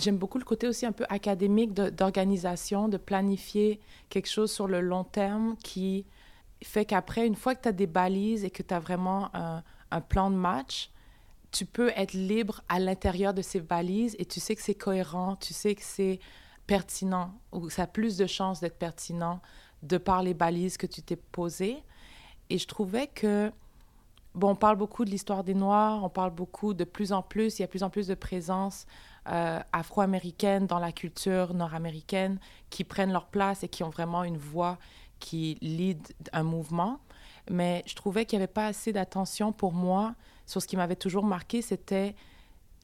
j'aime 0.00 0.16
beaucoup 0.16 0.38
le 0.38 0.44
côté 0.44 0.68
aussi 0.68 0.86
un 0.86 0.92
peu 0.92 1.04
académique 1.08 1.72
d'organisation, 1.72 2.88
de, 2.88 2.96
planifier 2.96 3.80
quelque 4.08 4.28
chose 4.28 4.50
sur 4.50 4.66
le 4.66 4.80
long 4.80 5.04
terme 5.04 5.56
qui 5.62 6.06
fait 6.62 6.84
qu'après, 6.84 7.26
une 7.26 7.36
fois 7.36 7.54
que 7.54 7.62
tu 7.62 7.68
as 7.68 7.72
des 7.72 7.86
balises 7.86 8.44
et 8.44 8.50
que 8.50 8.62
tu 8.62 8.74
as 8.74 8.80
vraiment 8.80 9.30
un, 9.34 9.62
un 9.90 10.00
plan 10.00 10.30
de 10.30 10.36
match, 10.36 10.90
tu 11.50 11.64
peux 11.64 11.90
être 11.96 12.12
libre 12.12 12.62
à 12.68 12.78
l'intérieur 12.78 13.32
de 13.32 13.42
ces 13.42 13.60
balises 13.60 14.14
et 14.18 14.24
tu 14.24 14.40
sais 14.40 14.54
que 14.54 14.62
c'est 14.62 14.74
cohérent, 14.74 15.36
tu 15.36 15.54
sais 15.54 15.74
que 15.74 15.82
c'est 15.82 16.18
pertinent 16.66 17.32
ou 17.52 17.70
ça 17.70 17.84
a 17.84 17.86
plus 17.86 18.16
de 18.16 18.26
chances 18.26 18.60
d'être 18.60 18.78
pertinent 18.78 19.40
de 19.82 19.96
par 19.96 20.22
les 20.22 20.34
balises 20.34 20.76
que 20.76 20.86
tu 20.86 21.02
t'es 21.02 21.16
posées. 21.16 21.82
Et 22.50 22.58
je 22.58 22.66
trouvais 22.66 23.06
que 23.06 23.50
Bon, 24.34 24.50
on 24.50 24.54
parle 24.54 24.76
beaucoup 24.76 25.04
de 25.04 25.10
l'histoire 25.10 25.42
des 25.42 25.54
Noirs, 25.54 26.04
on 26.04 26.10
parle 26.10 26.30
beaucoup 26.30 26.72
de 26.72 26.84
plus 26.84 27.12
en 27.12 27.22
plus, 27.22 27.58
il 27.58 27.62
y 27.62 27.64
a 27.64 27.68
plus 27.68 27.82
en 27.82 27.90
plus 27.90 28.06
de 28.06 28.14
présence 28.14 28.86
euh, 29.28 29.60
afro-américaine 29.72 30.66
dans 30.66 30.78
la 30.78 30.92
culture 30.92 31.54
nord-américaine 31.54 32.38
qui 32.70 32.84
prennent 32.84 33.12
leur 33.12 33.26
place 33.26 33.62
et 33.62 33.68
qui 33.68 33.82
ont 33.82 33.90
vraiment 33.90 34.24
une 34.24 34.38
voix 34.38 34.78
qui 35.18 35.58
lead 35.60 36.06
un 36.32 36.42
mouvement. 36.42 37.00
Mais 37.50 37.82
je 37.86 37.94
trouvais 37.94 38.24
qu'il 38.24 38.38
n'y 38.38 38.44
avait 38.44 38.52
pas 38.52 38.66
assez 38.66 38.92
d'attention 38.92 39.52
pour 39.52 39.72
moi 39.72 40.14
sur 40.48 40.62
ce 40.62 40.66
qui 40.66 40.76
m'avait 40.76 40.96
toujours 40.96 41.24
marqué, 41.24 41.60
c'était 41.60 42.14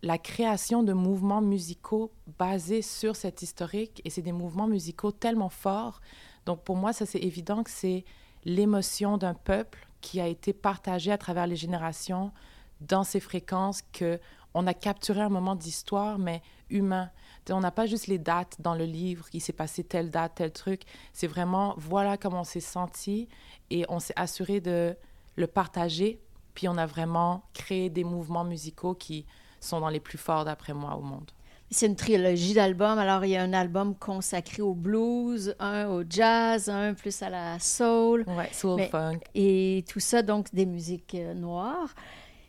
la 0.03 0.19
création 0.19 0.83
de 0.83 0.93
mouvements 0.93 1.41
musicaux 1.41 2.13
basés 2.39 2.83
sur 2.83 3.17
cet 3.17 3.41
historique. 3.41 4.03
Et 4.05 4.11
c'est 4.11 4.21
des 4.21 4.33
mouvements 4.33 4.67
musicaux 4.67 5.13
tellement 5.13 5.49
forts. 5.49 6.03
Donc 6.45 6.63
pour 6.63 6.77
moi, 6.77 6.93
ça 6.93 7.07
c'est 7.07 7.21
évident 7.21 7.63
que 7.63 7.71
c'est 7.71 8.05
l'émotion 8.45 9.17
d'un 9.17 9.33
peuple 9.33 9.89
qui 10.03 10.21
a 10.21 10.27
été 10.27 10.53
partagée 10.53 11.11
à 11.11 11.17
travers 11.17 11.47
les 11.47 11.57
générations 11.57 12.33
dans 12.81 13.05
ces 13.05 13.21
fréquences 13.21 13.83
que 13.93 14.19
on 14.55 14.67
a 14.67 14.75
capturé 14.75 15.21
un 15.21 15.29
moment 15.29 15.57
d'histoire, 15.57 16.19
mais 16.19 16.41
humain. 16.71 17.11
On 17.51 17.61
n'a 17.61 17.71
pas 17.73 17.87
juste 17.87 18.07
les 18.07 18.19
dates 18.19 18.57
dans 18.61 18.75
le 18.75 18.85
livre, 18.85 19.27
il 19.33 19.41
s'est 19.41 19.53
passé 19.53 19.85
telle 19.85 20.11
date, 20.11 20.37
tel 20.37 20.53
truc. 20.53 20.83
C'est 21.13 21.27
vraiment, 21.27 21.75
voilà 21.77 22.17
comment 22.17 22.41
on 22.41 22.45
s'est 22.45 22.61
senti 22.61 23.29
et 23.71 23.85
on 23.89 23.99
s'est 23.99 24.15
assuré 24.17 24.61
de 24.61 24.97
le 25.37 25.47
partager. 25.47 26.21
Puis 26.55 26.69
on 26.69 26.77
a 26.79 26.87
vraiment 26.87 27.43
créé 27.53 27.91
des 27.91 28.05
mouvements 28.05 28.45
musicaux 28.45 28.95
qui 28.95 29.27
sont 29.61 29.81
dans 29.81 29.89
les 29.89 30.01
plus 30.01 30.19
forts, 30.19 30.45
d'après 30.45 30.73
moi, 30.73 30.95
au 30.97 31.01
monde. 31.03 31.31
C'est 31.71 31.87
une 31.87 31.97
trilogie 31.97 32.55
d'albums. 32.55 32.99
Alors, 32.99 33.25
il 33.25 33.31
y 33.31 33.37
a 33.37 33.43
un 33.43 33.53
album 33.53 33.97
consacré 33.97 34.63
au 34.63 34.75
blues, 34.75 35.57
un 35.59 35.89
au 35.89 36.05
jazz, 36.09 36.69
un 36.69 36.95
plus 36.95 37.21
à 37.23 37.31
la 37.31 37.59
soul. 37.59 38.25
Ouais, 38.29 38.51
soul 38.53 38.77
Mais- 38.77 38.89
funk. 38.89 39.19
Et 39.35 39.85
tout 39.89 39.99
ça, 40.01 40.23
donc, 40.23 40.55
des 40.55 40.67
musiques 40.67 41.15
euh, 41.17 41.35
noires. 41.35 41.95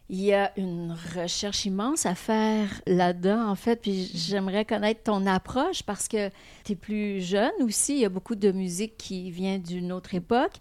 Il 0.08 0.22
y 0.22 0.34
a 0.34 0.52
une 0.56 0.96
recherche 1.16 1.66
immense 1.66 2.06
à 2.06 2.14
faire 2.14 2.70
là-dedans, 2.86 3.50
en 3.50 3.56
fait. 3.56 3.82
Puis 3.82 4.12
j'aimerais 4.14 4.64
connaître 4.64 5.02
ton 5.04 5.26
approche 5.26 5.82
parce 5.82 6.08
que 6.08 6.30
tu 6.64 6.74
es 6.74 6.76
plus 6.76 7.22
jeune 7.22 7.52
aussi. 7.62 7.94
Il 7.94 8.00
y 8.02 8.06
a 8.06 8.10
beaucoup 8.10 8.36
de 8.36 8.52
musique 8.52 8.98
qui 8.98 9.32
vient 9.32 9.58
d'une 9.58 9.92
autre 9.92 10.14
époque. 10.14 10.54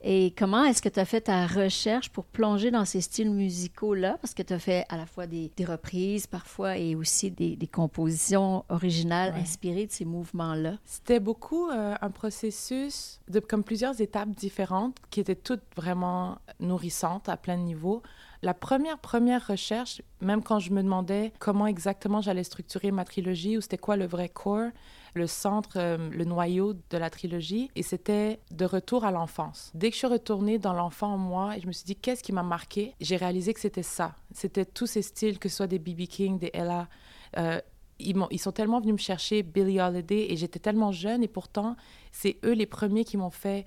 Et 0.00 0.32
comment 0.36 0.64
est-ce 0.64 0.80
que 0.82 0.88
tu 0.88 0.98
as 1.00 1.04
fait 1.04 1.22
ta 1.22 1.46
recherche 1.46 2.10
pour 2.10 2.24
plonger 2.24 2.70
dans 2.72 2.84
ces 2.84 3.00
styles 3.00 3.30
musicaux-là? 3.30 4.16
Parce 4.20 4.34
que 4.34 4.42
tu 4.42 4.52
as 4.52 4.58
fait 4.58 4.84
à 4.88 4.96
la 4.96 5.06
fois 5.06 5.26
des, 5.28 5.50
des 5.56 5.64
reprises 5.64 6.26
parfois 6.26 6.76
et 6.76 6.94
aussi 6.96 7.30
des, 7.30 7.54
des 7.56 7.66
compositions 7.68 8.64
originales 8.68 9.32
Ouais. 9.34 9.40
inspirées 9.40 9.86
de 9.86 9.92
ces 9.92 10.04
mouvements-là. 10.04 10.74
C'était 10.84 11.20
beaucoup 11.20 11.68
euh, 11.70 11.94
un 12.00 12.10
processus 12.10 13.20
de 13.28 13.40
comme 13.40 13.62
plusieurs 13.64 14.00
étapes 14.00 14.30
différentes 14.30 14.96
qui 15.10 15.20
étaient 15.20 15.34
toutes 15.36 15.62
vraiment 15.76 16.38
nourrissantes 16.60 17.28
à 17.28 17.36
plein 17.36 17.56
de 17.56 17.62
niveaux. 17.62 18.02
La 18.42 18.54
première 18.54 18.98
première 18.98 19.46
recherche, 19.46 20.00
même 20.20 20.42
quand 20.42 20.60
je 20.60 20.70
me 20.70 20.82
demandais 20.82 21.32
comment 21.40 21.66
exactement 21.66 22.20
j'allais 22.20 22.44
structurer 22.44 22.92
ma 22.92 23.04
trilogie 23.04 23.58
ou 23.58 23.60
c'était 23.60 23.78
quoi 23.78 23.96
le 23.96 24.06
vrai 24.06 24.28
core, 24.28 24.70
le 25.14 25.26
centre, 25.26 25.72
euh, 25.76 26.10
le 26.10 26.24
noyau 26.24 26.74
de 26.74 26.98
la 26.98 27.10
trilogie, 27.10 27.70
et 27.74 27.82
c'était 27.82 28.38
de 28.52 28.64
retour 28.64 29.04
à 29.04 29.10
l'enfance. 29.10 29.72
Dès 29.74 29.88
que 29.88 29.94
je 29.94 29.98
suis 29.98 30.06
retournée 30.06 30.58
dans 30.58 30.72
l'enfant 30.72 31.14
en 31.14 31.18
moi 31.18 31.54
je 31.60 31.66
me 31.66 31.72
suis 31.72 31.84
dit 31.84 31.96
qu'est-ce 31.96 32.22
qui 32.22 32.32
m'a 32.32 32.44
marqué, 32.44 32.94
j'ai 33.00 33.16
réalisé 33.16 33.52
que 33.54 33.60
c'était 33.60 33.82
ça. 33.82 34.14
C'était 34.32 34.64
tous 34.64 34.86
ces 34.86 35.02
styles, 35.02 35.38
que 35.38 35.48
ce 35.48 35.56
soit 35.56 35.66
des 35.66 35.80
B.B. 35.80 36.06
King, 36.06 36.38
des 36.38 36.50
Ella, 36.54 36.88
euh, 37.36 37.60
ils, 37.98 38.16
ils 38.30 38.38
sont 38.38 38.52
tellement 38.52 38.80
venus 38.80 38.92
me 38.92 38.98
chercher 38.98 39.42
Billie 39.42 39.80
Holiday 39.80 40.26
et 40.30 40.36
j'étais 40.36 40.58
tellement 40.58 40.92
jeune 40.92 41.22
et 41.22 41.28
pourtant, 41.28 41.76
c'est 42.12 42.38
eux 42.44 42.52
les 42.52 42.66
premiers 42.66 43.04
qui 43.04 43.16
m'ont 43.16 43.30
fait 43.30 43.64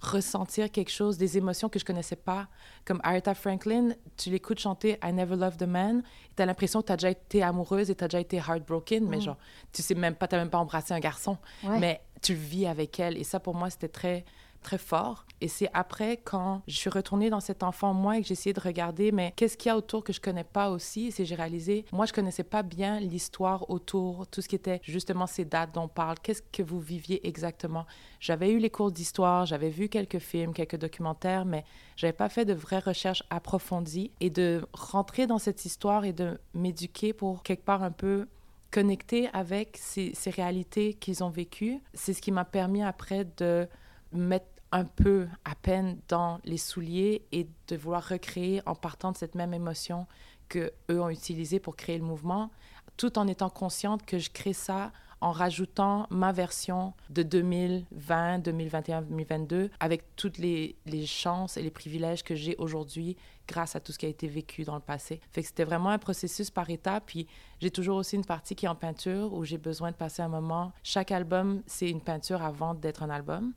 ressentir 0.00 0.70
quelque 0.70 0.90
chose, 0.90 1.18
des 1.18 1.36
émotions 1.38 1.68
que 1.68 1.78
je 1.78 1.84
connaissais 1.84 2.16
pas. 2.16 2.48
Comme 2.84 3.00
Aretha 3.02 3.34
Franklin, 3.34 3.90
tu 4.16 4.30
l'écoutes 4.30 4.60
chanter 4.60 4.98
I 5.02 5.12
Never 5.12 5.36
Loved 5.36 5.62
a 5.62 5.66
Man, 5.66 6.02
tu 6.36 6.42
as 6.42 6.46
l'impression 6.46 6.80
que 6.80 6.86
tu 6.86 6.92
as 6.92 6.96
déjà 6.96 7.10
été 7.10 7.42
amoureuse 7.42 7.90
et 7.90 7.94
tu 7.94 8.04
as 8.04 8.08
déjà 8.08 8.20
été 8.20 8.36
heartbroken, 8.36 9.06
mais 9.08 9.18
mm. 9.18 9.22
genre, 9.22 9.38
tu 9.72 9.82
sais 9.82 9.94
même 9.94 10.14
pas, 10.14 10.28
tu 10.28 10.36
même 10.36 10.50
pas 10.50 10.58
embrassé 10.58 10.94
un 10.94 11.00
garçon, 11.00 11.38
mais 11.62 12.00
tu 12.20 12.34
vis 12.34 12.66
avec 12.66 12.98
elle. 13.00 13.18
Et 13.18 13.24
ça, 13.24 13.40
pour 13.40 13.54
moi, 13.54 13.68
c'était 13.68 13.88
très 13.88 14.24
très 14.62 14.78
fort. 14.78 15.26
Et 15.40 15.48
c'est 15.48 15.68
après, 15.74 16.18
quand 16.18 16.62
je 16.68 16.76
suis 16.76 16.90
retournée 16.90 17.28
dans 17.28 17.40
cet 17.40 17.62
enfant 17.62 17.92
moi 17.92 18.16
et 18.16 18.22
que 18.22 18.28
j'ai 18.28 18.32
essayé 18.32 18.52
de 18.52 18.60
regarder, 18.60 19.12
mais 19.12 19.32
qu'est-ce 19.36 19.56
qu'il 19.56 19.68
y 19.68 19.72
a 19.72 19.76
autour 19.76 20.04
que 20.04 20.12
je 20.12 20.20
connais 20.20 20.44
pas 20.44 20.70
aussi, 20.70 21.10
c'est 21.10 21.24
j'ai 21.24 21.34
réalisé, 21.34 21.84
moi, 21.92 22.06
je 22.06 22.12
connaissais 22.12 22.44
pas 22.44 22.62
bien 22.62 23.00
l'histoire 23.00 23.68
autour, 23.70 24.26
tout 24.28 24.40
ce 24.40 24.48
qui 24.48 24.54
était 24.54 24.80
justement 24.84 25.26
ces 25.26 25.44
dates 25.44 25.74
dont 25.74 25.82
on 25.82 25.88
parle. 25.88 26.16
Qu'est-ce 26.22 26.42
que 26.42 26.62
vous 26.62 26.80
viviez 26.80 27.26
exactement? 27.26 27.86
J'avais 28.20 28.52
eu 28.52 28.58
les 28.58 28.70
cours 28.70 28.92
d'histoire, 28.92 29.46
j'avais 29.46 29.70
vu 29.70 29.88
quelques 29.88 30.20
films, 30.20 30.54
quelques 30.54 30.76
documentaires, 30.76 31.44
mais 31.44 31.64
j'avais 31.96 32.12
pas 32.12 32.28
fait 32.28 32.44
de 32.44 32.54
vraies 32.54 32.78
recherches 32.78 33.24
approfondies 33.30 34.12
et 34.20 34.30
de 34.30 34.64
rentrer 34.72 35.26
dans 35.26 35.38
cette 35.38 35.64
histoire 35.64 36.04
et 36.04 36.12
de 36.12 36.38
m'éduquer 36.54 37.12
pour 37.12 37.42
quelque 37.42 37.64
part 37.64 37.82
un 37.82 37.90
peu 37.90 38.28
connecter 38.70 39.28
avec 39.32 39.76
ces, 39.78 40.12
ces 40.14 40.30
réalités 40.30 40.94
qu'ils 40.94 41.22
ont 41.22 41.30
vécues. 41.30 41.80
C'est 41.94 42.14
ce 42.14 42.22
qui 42.22 42.32
m'a 42.32 42.44
permis 42.44 42.82
après 42.82 43.26
de 43.36 43.68
mettre 44.12 44.46
un 44.72 44.84
peu 44.84 45.28
à 45.44 45.54
peine 45.54 45.98
dans 46.08 46.40
les 46.44 46.56
souliers 46.56 47.26
et 47.30 47.46
de 47.68 47.76
vouloir 47.76 48.08
recréer 48.08 48.62
en 48.66 48.74
partant 48.74 49.12
de 49.12 49.16
cette 49.16 49.34
même 49.34 49.54
émotion 49.54 50.06
que 50.48 50.72
eux 50.90 51.00
ont 51.00 51.08
utilisée 51.10 51.60
pour 51.60 51.76
créer 51.76 51.98
le 51.98 52.04
mouvement, 52.04 52.50
tout 52.96 53.18
en 53.18 53.26
étant 53.26 53.50
consciente 53.50 54.04
que 54.04 54.18
je 54.18 54.30
crée 54.30 54.52
ça 54.52 54.92
en 55.22 55.30
rajoutant 55.30 56.08
ma 56.10 56.32
version 56.32 56.94
de 57.10 57.22
2020, 57.22 58.40
2021, 58.40 59.02
2022, 59.02 59.70
avec 59.78 60.16
toutes 60.16 60.36
les, 60.38 60.74
les 60.84 61.06
chances 61.06 61.56
et 61.56 61.62
les 61.62 61.70
privilèges 61.70 62.24
que 62.24 62.34
j'ai 62.34 62.56
aujourd'hui 62.56 63.16
grâce 63.46 63.76
à 63.76 63.80
tout 63.80 63.92
ce 63.92 63.98
qui 63.98 64.06
a 64.06 64.08
été 64.08 64.26
vécu 64.26 64.64
dans 64.64 64.74
le 64.74 64.80
passé. 64.80 65.20
Fait 65.30 65.42
que 65.42 65.48
c'était 65.48 65.64
vraiment 65.64 65.90
un 65.90 65.98
processus 65.98 66.50
par 66.50 66.68
étapes. 66.70 67.04
Puis 67.06 67.28
j'ai 67.60 67.70
toujours 67.70 67.96
aussi 67.96 68.16
une 68.16 68.24
partie 68.24 68.56
qui 68.56 68.66
est 68.66 68.68
en 68.68 68.74
peinture 68.74 69.32
où 69.32 69.44
j'ai 69.44 69.58
besoin 69.58 69.92
de 69.92 69.96
passer 69.96 70.22
un 70.22 70.28
moment. 70.28 70.72
Chaque 70.82 71.12
album, 71.12 71.62
c'est 71.66 71.88
une 71.88 72.00
peinture 72.00 72.42
avant 72.42 72.74
d'être 72.74 73.04
un 73.04 73.10
album. 73.10 73.52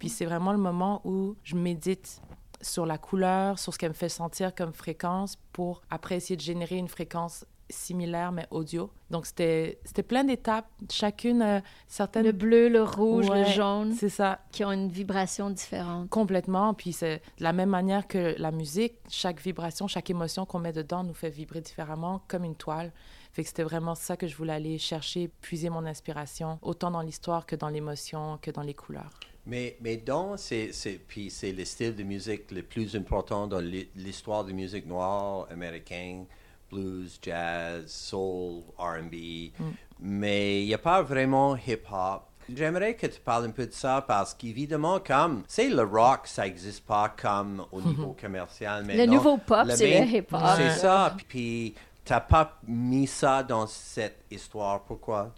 Puis 0.00 0.08
c'est 0.08 0.24
vraiment 0.24 0.50
le 0.50 0.58
moment 0.58 1.02
où 1.04 1.36
je 1.44 1.54
médite 1.54 2.20
sur 2.62 2.86
la 2.86 2.98
couleur, 2.98 3.58
sur 3.58 3.72
ce 3.72 3.78
qu'elle 3.78 3.90
me 3.90 3.94
fait 3.94 4.08
sentir 4.08 4.54
comme 4.54 4.72
fréquence 4.72 5.36
pour 5.52 5.82
après 5.90 6.16
essayer 6.16 6.36
de 6.36 6.42
générer 6.42 6.76
une 6.76 6.88
fréquence 6.88 7.44
similaire 7.68 8.32
mais 8.32 8.46
audio. 8.50 8.90
Donc 9.10 9.26
c'était 9.26 9.78
c'était 9.84 10.02
plein 10.02 10.24
d'étapes, 10.24 10.66
chacune 10.90 11.42
euh, 11.42 11.60
certaines 11.86 12.24
le 12.24 12.32
bleu, 12.32 12.68
le 12.68 12.82
rouge, 12.82 13.30
le 13.30 13.44
jaune. 13.44 13.92
C'est 13.92 14.08
ça 14.08 14.40
qui 14.50 14.64
ont 14.64 14.72
une 14.72 14.88
vibration 14.88 15.50
différente. 15.50 16.08
Complètement, 16.08 16.74
puis 16.74 16.92
c'est 16.92 17.22
de 17.38 17.44
la 17.44 17.52
même 17.52 17.70
manière 17.70 18.08
que 18.08 18.34
la 18.38 18.50
musique, 18.50 18.94
chaque 19.08 19.40
vibration, 19.40 19.86
chaque 19.86 20.10
émotion 20.10 20.46
qu'on 20.46 20.58
met 20.58 20.72
dedans 20.72 21.04
nous 21.04 21.14
fait 21.14 21.30
vibrer 21.30 21.60
différemment 21.60 22.22
comme 22.26 22.44
une 22.44 22.56
toile. 22.56 22.90
Fait 23.32 23.42
que 23.42 23.48
c'était 23.48 23.62
vraiment 23.62 23.94
ça 23.94 24.16
que 24.16 24.26
je 24.26 24.34
voulais 24.34 24.54
aller 24.54 24.78
chercher, 24.78 25.28
puiser 25.40 25.70
mon 25.70 25.86
inspiration, 25.86 26.58
autant 26.62 26.90
dans 26.90 27.02
l'histoire 27.02 27.46
que 27.46 27.54
dans 27.54 27.68
l'émotion, 27.68 28.38
que 28.42 28.50
dans 28.50 28.62
les 28.62 28.74
couleurs. 28.74 29.10
Mais, 29.50 29.76
mais 29.80 29.96
dans, 29.96 30.36
c'est, 30.36 30.70
puis 31.08 31.28
c'est 31.28 31.50
le 31.50 31.64
style 31.64 31.96
de 31.96 32.04
musique 32.04 32.52
le 32.52 32.62
plus 32.62 32.94
important 32.94 33.48
dans 33.48 33.58
l'histoire 33.96 34.44
de 34.44 34.52
musique 34.52 34.86
noire 34.86 35.48
américaine, 35.50 36.24
blues, 36.70 37.18
jazz, 37.20 37.84
soul, 37.88 38.62
R&B. 38.78 39.50
Mm. 39.58 39.64
Mais 39.98 40.62
il 40.62 40.66
n'y 40.66 40.74
a 40.74 40.78
pas 40.78 41.02
vraiment 41.02 41.56
hip-hop. 41.56 42.22
J'aimerais 42.54 42.94
que 42.94 43.08
tu 43.08 43.20
parles 43.20 43.46
un 43.46 43.50
peu 43.50 43.66
de 43.66 43.72
ça 43.72 44.04
parce 44.06 44.34
qu'évidemment, 44.34 45.00
comme, 45.00 45.42
c'est 45.48 45.68
le 45.68 45.82
rock, 45.82 46.20
ça 46.26 46.44
n'existe 46.44 46.84
pas 46.86 47.12
comme 47.20 47.66
au 47.72 47.82
niveau 47.82 48.16
commercial. 48.20 48.84
Mais 48.86 48.96
le 48.96 49.06
nouveau 49.06 49.36
pop, 49.36 49.66
c'est 49.74 50.00
le 50.00 50.06
hip-hop. 50.06 50.40
C'est 50.56 50.78
ça. 50.78 51.16
Puis, 51.28 51.74
tu 52.04 52.12
n'as 52.12 52.20
pas 52.20 52.56
mis 52.68 53.08
ça 53.08 53.42
dans 53.42 53.66
cette 53.66 54.20
histoire. 54.30 54.82
Pourquoi? 54.84 55.32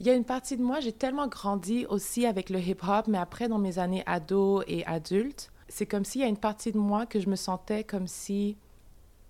Il 0.00 0.06
y 0.06 0.10
a 0.10 0.14
une 0.14 0.24
partie 0.24 0.56
de 0.56 0.62
moi, 0.62 0.80
j'ai 0.80 0.92
tellement 0.92 1.28
grandi 1.28 1.84
aussi 1.86 2.24
avec 2.24 2.48
le 2.48 2.58
hip-hop, 2.58 3.06
mais 3.06 3.18
après, 3.18 3.48
dans 3.48 3.58
mes 3.58 3.78
années 3.78 4.02
ado 4.06 4.62
et 4.66 4.84
adulte, 4.86 5.52
c'est 5.68 5.84
comme 5.84 6.06
s'il 6.06 6.22
y 6.22 6.24
a 6.24 6.26
une 6.26 6.38
partie 6.38 6.72
de 6.72 6.78
moi 6.78 7.04
que 7.04 7.20
je 7.20 7.28
me 7.28 7.36
sentais 7.36 7.84
comme 7.84 8.06
si 8.06 8.56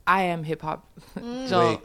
I 0.09 0.31
am 0.31 0.45
hip-hop. 0.45 0.81
Mm. 1.21 1.47
Genre, 1.49 1.83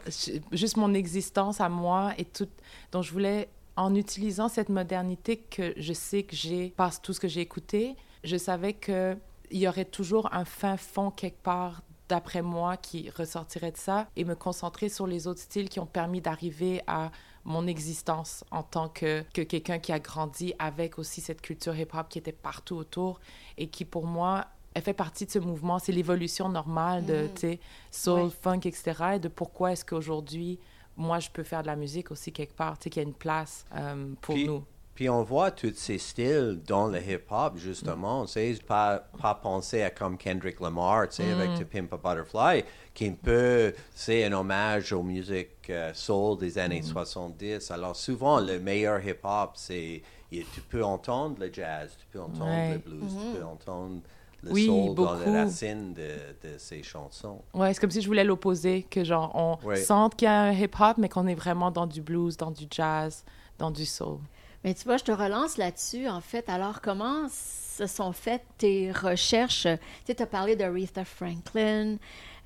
juste 0.52 0.76
mon 0.76 0.94
existence 0.94 1.60
à 1.60 1.68
moi 1.68 2.12
et 2.16 2.24
tout. 2.24 2.48
Donc, 2.92 3.02
je 3.02 3.12
voulais, 3.12 3.48
en 3.74 3.92
utilisant 3.92 4.48
cette 4.48 4.68
modernité 4.68 5.38
que 5.38 5.74
je 5.76 5.92
sais 5.92 6.22
que 6.22 6.36
j'ai 6.36 6.70
par 6.70 7.00
tout 7.00 7.12
ce 7.12 7.18
que 7.18 7.28
j'ai 7.28 7.40
écouté, 7.40 7.96
je 8.22 8.36
savais 8.36 8.74
qu'il 8.74 9.18
y 9.50 9.66
aurait 9.66 9.84
toujours 9.84 10.32
un 10.32 10.44
fin 10.44 10.76
fond 10.76 11.10
quelque 11.10 11.42
part 11.42 11.82
d'après 12.08 12.40
moi 12.40 12.76
qui 12.76 13.10
ressortirait 13.10 13.72
de 13.72 13.76
ça 13.76 14.06
et 14.14 14.24
me 14.24 14.36
concentrer 14.36 14.88
sur 14.88 15.08
les 15.08 15.26
autres 15.26 15.40
styles 15.40 15.68
qui 15.68 15.80
ont 15.80 15.86
permis 15.86 16.20
d'arriver 16.20 16.80
à 16.86 17.10
mon 17.46 17.66
existence 17.68 18.44
en 18.50 18.64
tant 18.64 18.88
que, 18.88 19.24
que 19.32 19.40
quelqu'un 19.42 19.78
qui 19.78 19.92
a 19.92 20.00
grandi 20.00 20.52
avec 20.58 20.98
aussi 20.98 21.20
cette 21.20 21.40
culture 21.40 21.78
hip-hop 21.78 22.08
qui 22.08 22.18
était 22.18 22.32
partout 22.32 22.74
autour 22.74 23.20
et 23.56 23.68
qui, 23.68 23.84
pour 23.84 24.04
moi, 24.04 24.46
elle 24.74 24.82
fait 24.82 24.92
partie 24.92 25.26
de 25.26 25.30
ce 25.30 25.38
mouvement. 25.38 25.78
C'est 25.78 25.92
l'évolution 25.92 26.48
normale 26.48 27.06
de, 27.06 27.22
mm. 27.22 27.34
tu 27.34 27.40
sais, 27.40 27.60
soul, 27.92 28.30
funk, 28.30 28.60
etc. 28.64 28.92
Et 29.14 29.18
de 29.20 29.28
pourquoi 29.28 29.72
est-ce 29.72 29.84
qu'aujourd'hui, 29.84 30.58
moi, 30.96 31.20
je 31.20 31.30
peux 31.30 31.44
faire 31.44 31.62
de 31.62 31.68
la 31.68 31.76
musique 31.76 32.10
aussi 32.10 32.32
quelque 32.32 32.54
part, 32.54 32.78
tu 32.78 32.84
sais, 32.84 32.90
qu'il 32.90 33.02
y 33.02 33.06
a 33.06 33.08
une 33.08 33.14
place 33.14 33.64
euh, 33.74 34.12
pour 34.20 34.36
nous. 34.36 34.64
Puis 34.96 35.10
on 35.10 35.22
voit 35.22 35.50
tous 35.50 35.74
ces 35.74 35.98
styles 35.98 36.58
dans 36.66 36.86
le 36.86 36.98
hip-hop, 36.98 37.58
justement. 37.58 38.24
Mm. 38.24 38.28
Sais, 38.28 38.58
pas, 38.66 39.06
pas 39.20 39.34
penser 39.34 39.82
à 39.82 39.90
comme 39.90 40.16
Kendrick 40.16 40.58
Lamar, 40.58 41.10
tu 41.10 41.16
sais, 41.16 41.30
avec 41.30 41.50
mm. 41.50 41.58
To 41.58 41.64
Pimp 41.66 41.92
a 41.92 41.96
Butterfly, 41.98 42.64
qui 42.94 43.10
peut, 43.10 43.74
c'est 43.94 44.24
un 44.24 44.32
hommage 44.32 44.94
aux 44.94 45.02
musiques 45.02 45.68
euh, 45.68 45.92
soul 45.92 46.38
des 46.38 46.56
années 46.56 46.80
70. 46.80 47.68
Mm. 47.68 47.74
Alors 47.74 47.94
souvent, 47.94 48.40
le 48.40 48.58
meilleur 48.58 49.06
hip-hop, 49.06 49.50
c'est, 49.54 50.00
tu 50.30 50.60
peux 50.66 50.82
entendre 50.82 51.36
le 51.40 51.52
jazz, 51.52 51.94
tu 52.00 52.06
peux 52.10 52.20
entendre 52.20 52.72
le 52.72 52.78
blues, 52.78 53.00
tu 53.00 53.16
mm-hmm. 53.16 53.38
peux 53.38 53.44
entendre 53.44 54.00
le 54.44 54.54
soul 54.54 54.94
dans 54.94 55.14
les 55.18 55.30
racines 55.30 55.92
de, 55.92 56.48
de 56.48 56.56
ces 56.56 56.82
chansons. 56.82 57.42
Ouais, 57.52 57.74
c'est 57.74 57.80
comme 57.80 57.90
si 57.90 58.00
je 58.00 58.06
voulais 58.06 58.24
l'opposer, 58.24 58.86
que 58.90 59.04
genre, 59.04 59.30
on 59.34 59.76
sente 59.76 60.16
qu'il 60.16 60.24
y 60.24 60.30
a 60.30 60.40
un 60.40 60.52
hip-hop, 60.52 60.96
mais 60.96 61.10
qu'on 61.10 61.26
est 61.26 61.34
vraiment 61.34 61.70
dans 61.70 61.86
du 61.86 62.00
blues, 62.00 62.38
dans 62.38 62.50
du 62.50 62.64
jazz, 62.70 63.24
dans 63.58 63.70
du 63.70 63.84
soul. 63.84 64.20
Mais 64.66 64.74
tu 64.74 64.82
vois, 64.82 64.96
je 64.96 65.04
te 65.04 65.12
relance 65.12 65.58
là-dessus, 65.58 66.08
en 66.08 66.20
fait. 66.20 66.48
Alors, 66.48 66.80
comment 66.80 67.28
se 67.28 67.86
sont 67.86 68.10
faites 68.10 68.42
tes 68.58 68.90
recherches? 68.90 69.68
Tu 70.04 70.12
sais, 70.12 70.20
as 70.20 70.26
parlé 70.26 70.56
d'Aretha 70.56 71.04
Franklin, 71.04 71.98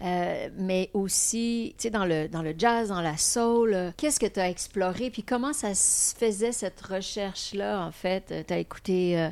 euh, 0.03 0.49
mais 0.59 0.91
aussi, 0.93 1.75
tu 1.79 1.85
sais, 1.85 1.91
dans 1.91 2.05
le, 2.05 2.29
dans 2.29 2.43
le 2.43 2.53
jazz, 2.59 2.91
dans 2.91 3.01
la 3.01 3.17
soul, 3.17 3.95
qu'est-ce 3.97 4.21
que 4.21 4.27
tu 4.27 4.39
as 4.39 4.51
exploré? 4.51 5.09
Puis 5.09 5.23
comment 5.23 5.55
ça 5.55 5.75
se 5.75 6.15
faisait, 6.15 6.53
cette 6.53 6.83
recherche-là, 6.83 7.87
en 7.87 7.91
fait? 7.91 8.45
Tu 8.47 8.53
as 8.53 8.59
écouté... 8.59 9.19
Euh, 9.19 9.29
euh, 9.29 9.31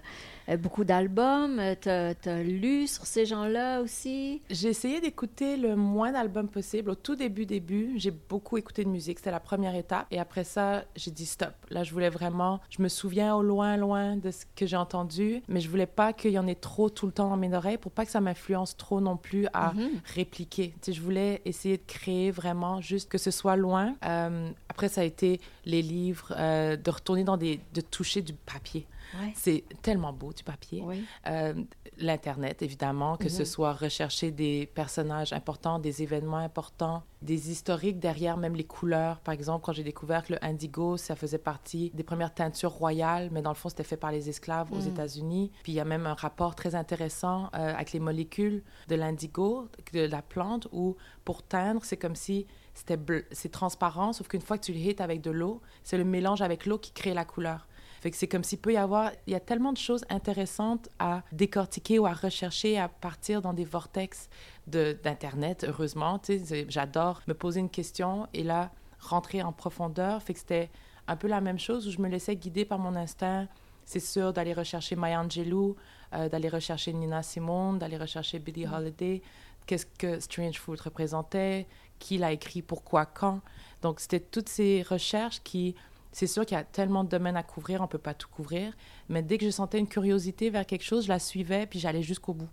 beaucoup 0.57 0.85
d'albums. 0.85 1.59
Euh, 1.59 1.75
tu 1.81 2.29
as, 2.29 2.43
lu 2.43 2.87
sur 2.87 3.07
ces 3.07 3.27
gens-là 3.27 3.81
aussi? 3.81 4.43
J'ai 4.51 4.69
essayé 4.69 5.01
d'écouter 5.01 5.57
le 5.57 5.77
moins 5.77 6.13
d'albums 6.13 6.49
possible. 6.49 6.91
Au 6.91 6.95
tout 6.95 7.17
début, 7.17 7.47
début, 7.47 7.93
j'ai 7.97 8.11
beaucoup 8.11 8.57
écouté 8.57 8.85
de 8.85 8.89
musique. 8.89 9.19
C'était 9.19 9.31
la 9.31 9.41
première 9.41 9.75
étape. 9.75 10.07
Et 10.11 10.19
après 10.19 10.45
ça, 10.45 10.85
j'ai 10.97 11.11
dit 11.11 11.27
stop. 11.27 11.53
Là, 11.71 11.85
je 11.85 11.93
voulais 11.93 12.09
vraiment... 12.09 12.61
Je 12.71 12.83
me 12.83 12.89
souviens 12.89 13.35
au 13.35 13.43
loin, 13.43 13.77
loin 13.77 14.17
de 14.17 14.31
ce 14.31 14.45
que 14.57 14.67
j'ai 14.67 14.77
entendu, 14.77 15.43
mais 15.49 15.61
je 15.61 15.69
voulais 15.69 15.87
pas 15.87 16.13
qu'il 16.13 16.31
y 16.31 16.39
en 16.39 16.47
ait 16.47 16.55
trop 16.55 16.89
tout 16.89 17.07
le 17.07 17.13
temps 17.13 17.29
dans 17.29 17.37
mes 17.37 17.55
oreilles 17.55 17.79
pour 17.79 17.93
pas 17.93 18.05
que 18.05 18.11
ça 18.11 18.21
m'influence 18.21 18.77
trop 18.77 19.01
non 19.01 19.17
plus 19.17 19.47
à 19.53 19.75
mhm. 19.75 19.91
répliquer. 20.15 20.75
Tu 20.81 20.87
sais, 20.87 20.93
je 20.93 21.03
voulais 21.03 21.43
essayer 21.45 21.77
de 21.77 21.83
créer 21.87 22.31
vraiment 22.31 22.81
juste 22.81 23.11
que 23.11 23.19
ce 23.19 23.31
soit 23.31 23.57
loin. 23.57 23.95
Euh, 24.05 24.49
après, 24.69 24.89
ça 24.89 25.03
a 25.03 25.05
été 25.05 25.41
les 25.65 25.83
livres, 25.83 26.35
de 26.39 26.91
retourner 26.91 27.25
dans 27.25 27.37
des... 27.37 27.61
de 27.75 27.81
toucher 27.81 28.23
du 28.23 28.33
papier. 28.33 28.87
C'est 29.35 29.65
tellement 29.83 30.13
beau 30.13 30.33
du 30.33 30.43
papier. 30.43 30.85
Euh, 31.27 31.55
L'Internet, 31.99 32.63
évidemment, 32.63 33.17
que 33.17 33.29
ce 33.29 33.41
mhm. 33.41 33.47
soit 33.47 33.73
rechercher 33.73 34.31
des 34.31 34.67
personnages 34.67 35.33
importants, 35.33 35.79
des 35.79 36.03
événements 36.03 36.37
importants, 36.37 37.03
des 37.23 37.51
historiques 37.51 37.99
derrière 37.99 38.37
même 38.37 38.55
les 38.55 38.65
couleurs. 38.65 39.19
Par 39.21 39.35
exemple, 39.35 39.65
quand 39.65 39.73
j'ai 39.73 39.83
découvert 39.83 40.23
que 40.25 40.35
le 40.35 40.45
indigo, 40.45 40.97
ça 40.97 41.17
faisait 41.17 41.39
partie 41.39 41.91
des 41.95 42.05
premières 42.05 42.33
teintures 42.33 42.71
royales, 42.71 43.31
mais 43.33 43.43
dans 43.43 43.51
le 43.51 43.57
fond, 43.57 43.69
c'était 43.69 43.83
fait 43.83 43.97
par 43.97 44.13
les 44.13 44.29
esclaves 44.29 44.73
aux 44.73 44.83
mhm. 44.83 44.89
États-Unis. 44.89 45.51
Puis 45.65 45.73
il 45.73 45.75
y 45.75 45.81
a 45.81 45.85
même 45.85 46.07
un 46.07 46.15
rapport 46.15 46.55
très 46.55 46.75
intéressant 46.77 47.47
euh, 47.55 47.75
avec 47.75 47.93
les 47.93 48.01
molécules 48.01 48.63
de 48.89 48.95
l'indigo, 48.95 49.69
de 49.93 50.07
la 50.07 50.23
plante, 50.23 50.69
où 50.73 50.97
pour 51.25 51.43
teindre, 51.43 51.85
c'est 51.85 51.97
comme 51.97 52.17
si 52.17 52.47
c'était 52.75 52.99
c'est 53.33 53.51
transparent, 53.51 54.13
sauf 54.13 54.29
qu'une 54.29 54.41
fois 54.41 54.57
que 54.57 54.65
tu 54.65 54.73
le 54.73 54.79
hits 54.79 54.97
avec 55.01 55.21
de 55.21 55.31
l'eau, 55.31 55.61
c'est 55.83 55.99
le 55.99 56.05
mélange 56.05 56.43
avec 56.43 56.65
l'eau 56.65 56.79
qui 56.79 56.93
crée 56.93 57.13
la 57.13 57.25
couleur. 57.25 57.67
Fait 58.01 58.11
que 58.11 58.17
c'est 58.17 58.29
comme 58.29 58.45
s'il 58.45 58.59
peut 58.59 58.73
y 58.73 58.77
avoir, 58.77 59.13
il 59.27 59.33
y 59.33 59.37
a 59.37 59.41
tellement 59.41 59.73
de 59.73 59.79
choses 59.79 60.05
intéressantes 60.09 60.89
à 60.99 61.23
décortiquer 61.33 61.99
ou 61.99 62.07
à 62.07 62.13
rechercher 62.13 62.79
à 62.79 62.89
partir 62.89 63.43
dans 63.43 63.53
des 63.53 63.65
vortex 63.65 64.29
d'Internet, 64.67 65.65
heureusement. 65.69 66.19
Tu 66.19 66.39
sais, 66.45 66.67
j'adore 66.69 67.23
me 67.27 67.35
poser 67.35 67.61
une 67.61 67.71
question 67.71 68.29
et 68.35 68.45
là, 68.45 68.71
rentrer 69.01 69.43
en 69.43 69.53
profondeur. 69.53 70.23
Fait 70.23 70.35
que 70.35 70.41
c'était 70.41 70.71
un 71.07 71.17
peu 71.17 71.27
la 71.27 71.41
même 71.41 71.59
chose 71.59 71.89
où 71.89 71.91
je 71.91 72.01
me 72.01 72.09
laissais 72.09 72.37
guider 72.37 72.65
par 72.65 72.79
mon 72.79 72.95
instinct. 72.95 73.49
C'est 73.85 74.01
sûr 74.01 74.33
d'aller 74.33 74.53
rechercher 74.53 74.97
Maya 74.97 75.21
Angelou, 75.21 75.75
euh, 76.13 76.29
d'aller 76.29 76.51
rechercher 76.51 76.93
Nina 76.93 77.23
Simone, 77.23 77.79
d'aller 77.79 77.97
rechercher 77.97 78.39
Billie 78.39 78.67
mm. 78.67 78.75
Holiday, 78.75 79.23
qu'est-ce 79.67 79.87
que 79.87 80.21
Strange 80.21 80.59
Fruit 80.59 80.79
représentait, 80.83 81.67
qui 81.99 82.19
l'a 82.19 82.33
écrit, 82.33 82.63
pourquoi, 82.63 83.07
quand? 83.07 83.41
Donc, 83.83 84.01
c'était 84.01 84.21
toutes 84.21 84.49
ces 84.49 84.83
recherches 84.83 85.43
qui... 85.43 85.75
C'est 86.13 86.27
sûr 86.27 86.45
qu'il 86.47 86.57
y 86.57 86.61
a 86.61 86.65
tellement 86.65 87.05
de 87.05 87.09
domaines 87.09 87.37
à 87.37 87.43
couvrir, 87.43 87.81
on 87.81 87.85
ne 87.85 87.89
peut 87.89 87.99
pas 87.99 88.15
tout 88.15 88.29
couvrir, 88.29 88.73
mais 89.09 89.23
dès 89.23 89.39
que 89.39 89.45
je 89.45 89.51
sentais 89.51 89.79
une 89.79 89.89
curiosité 89.89 90.51
vers 90.51 90.67
quelque 90.67 90.85
chose, 90.85 91.05
je 91.05 91.09
la 91.09 91.19
suivais, 91.19 91.67
puis 91.67 91.79
j'allais 91.79 92.03
jusqu'au 92.03 92.35
bout. 92.35 92.49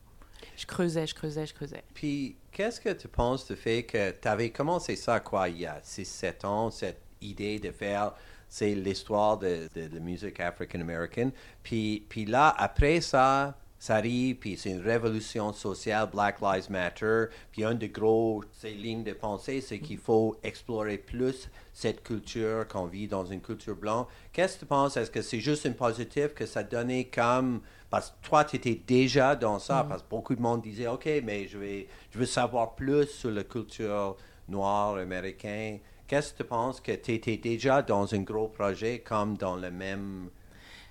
Je 0.57 0.65
creusais, 0.65 1.07
je 1.07 1.15
creusais, 1.15 1.45
je 1.45 1.53
creusais. 1.53 1.83
Puis, 1.93 2.35
qu'est-ce 2.51 2.79
que 2.79 2.89
tu 2.89 3.07
penses 3.07 3.47
du 3.47 3.55
fait 3.55 3.83
que 3.83 4.11
tu 4.11 4.27
avais 4.27 4.51
commencé 4.51 4.95
ça, 4.95 5.19
quoi, 5.19 5.49
il 5.49 5.59
y 5.59 5.65
a 5.65 5.79
6-7 5.79 6.45
ans, 6.45 6.69
cette 6.69 7.01
idée 7.21 7.59
de 7.59 7.71
faire 7.71 8.13
c'est 8.47 8.75
l'histoire 8.75 9.37
de, 9.37 9.67
la 9.75 9.99
musique 9.99 10.39
africaine-américaine. 10.39 11.31
Puis, 11.63 12.05
puis 12.07 12.25
là, 12.25 12.55
après 12.57 13.01
ça, 13.01 13.57
ça 13.85 13.97
arrive, 13.97 14.37
puis 14.37 14.57
c'est 14.57 14.71
une 14.71 14.81
révolution 14.81 15.53
sociale, 15.53 16.09
Black 16.11 16.41
Lives 16.41 16.71
Matter. 16.71 17.25
Puis 17.51 17.63
une 17.63 17.77
des 17.77 17.89
gros 17.89 18.43
ces 18.51 18.71
lignes 18.71 19.03
de 19.03 19.13
pensée, 19.13 19.61
c'est 19.61 19.77
qu'il 19.77 19.99
faut 19.99 20.35
explorer 20.41 20.97
plus 20.97 21.51
cette 21.71 22.01
culture 22.01 22.67
qu'on 22.67 22.87
vit 22.87 23.07
dans 23.07 23.25
une 23.25 23.41
culture 23.41 23.75
blanche. 23.75 24.07
Qu'est-ce 24.33 24.55
que 24.55 24.61
tu 24.61 24.65
penses? 24.65 24.97
Est-ce 24.97 25.11
que 25.11 25.21
c'est 25.21 25.39
juste 25.39 25.65
une 25.65 25.75
positif 25.75 26.33
que 26.33 26.47
ça 26.47 26.63
donnait 26.63 27.03
comme... 27.03 27.61
Parce 27.91 28.09
que 28.09 28.27
toi, 28.27 28.43
tu 28.43 28.55
étais 28.55 28.73
déjà 28.73 29.35
dans 29.35 29.59
ça, 29.59 29.83
mm. 29.83 29.87
parce 29.87 30.01
que 30.01 30.09
beaucoup 30.09 30.33
de 30.33 30.41
monde 30.41 30.63
disait, 30.63 30.87
OK, 30.87 31.07
mais 31.23 31.47
je, 31.47 31.59
vais, 31.59 31.87
je 32.09 32.17
veux 32.17 32.25
savoir 32.25 32.73
plus 32.73 33.05
sur 33.05 33.29
la 33.29 33.43
culture 33.43 34.17
noire 34.49 34.95
américaine. 34.95 35.77
Qu'est-ce 36.07 36.33
que 36.33 36.37
tu 36.41 36.49
penses 36.49 36.81
que 36.81 36.91
tu 36.93 37.13
étais 37.13 37.37
déjà 37.37 37.83
dans 37.83 38.15
un 38.15 38.21
gros 38.21 38.47
projet 38.47 39.03
comme 39.05 39.37
dans 39.37 39.55
le 39.55 39.69
même 39.69 40.31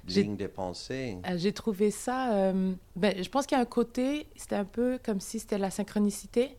ligne 0.09 0.37
de 0.37 0.47
pensée. 0.47 1.19
Euh, 1.29 1.37
j'ai 1.37 1.53
trouvé 1.53 1.91
ça. 1.91 2.33
Euh, 2.35 2.73
ben, 2.97 3.23
je 3.23 3.29
pense 3.29 3.47
qu'il 3.47 3.57
y 3.57 3.59
a 3.59 3.63
un 3.63 3.67
côté, 3.67 4.27
c'était 4.37 4.57
un 4.57 4.65
peu 4.65 4.99
comme 5.05 5.21
si 5.21 5.39
c'était 5.39 5.59
la 5.59 5.71
synchronicité, 5.71 6.57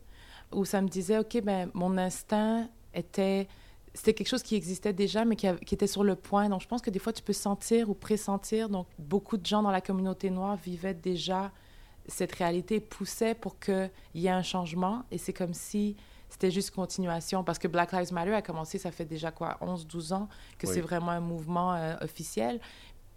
où 0.52 0.66
ça 0.66 0.82
me 0.82 0.88
disait, 0.88 1.18
OK, 1.20 1.42
ben, 1.42 1.70
mon 1.74 1.98
instinct 1.98 2.70
était. 2.94 3.48
C'était 3.94 4.14
quelque 4.14 4.28
chose 4.28 4.44
qui 4.44 4.56
existait 4.56 4.92
déjà, 4.92 5.24
mais 5.24 5.38
qui, 5.38 5.48
qui, 5.66 5.74
était 5.74 5.88
sur 5.88 6.04
le 6.04 6.16
point. 6.16 6.50
Donc, 6.50 6.62
je 6.62 6.68
pense 6.68 6.82
que 6.82 6.90
des 6.90 7.00
fois, 7.00 7.14
tu 7.14 7.24
peux 7.24 7.32
sentir 7.32 7.90
ou 7.90 7.94
pressentir. 7.94 8.68
Donc, 8.68 8.88
beaucoup 9.00 9.38
de 9.38 9.46
gens 9.46 9.64
dans 9.64 9.72
la 9.72 9.80
communauté 9.80 10.30
noire 10.30 10.58
vivaient 10.58 10.94
déjà 10.94 11.54
cette 12.06 12.34
réalité, 12.34 12.82
poussaient 12.82 13.36
pour 13.36 13.58
qu'il 13.58 13.90
y 14.14 14.28
ait 14.28 14.32
un 14.32 14.44
changement. 14.44 15.04
Et 15.12 15.18
c'est 15.18 15.32
comme 15.32 15.54
si 15.54 15.96
c'était 16.30 16.52
juste 16.52 16.72
continuation 16.72 17.44
parce 17.44 17.60
que 17.60 17.68
Black 17.68 17.92
Lives 17.94 18.12
Matter 18.12 18.34
a 18.34 18.42
commencé, 18.42 18.78
ça 18.78 18.92
fait 18.92 19.06
déjà 19.06 19.32
quoi, 19.32 19.58
11, 19.62 19.88
12 19.88 20.14
ans 20.14 20.28
que 20.58 20.68
c'est 20.68 20.82
vraiment 20.82 21.12
un 21.12 21.20
mouvement 21.20 21.74
euh, 21.74 21.96
officiel 22.02 22.60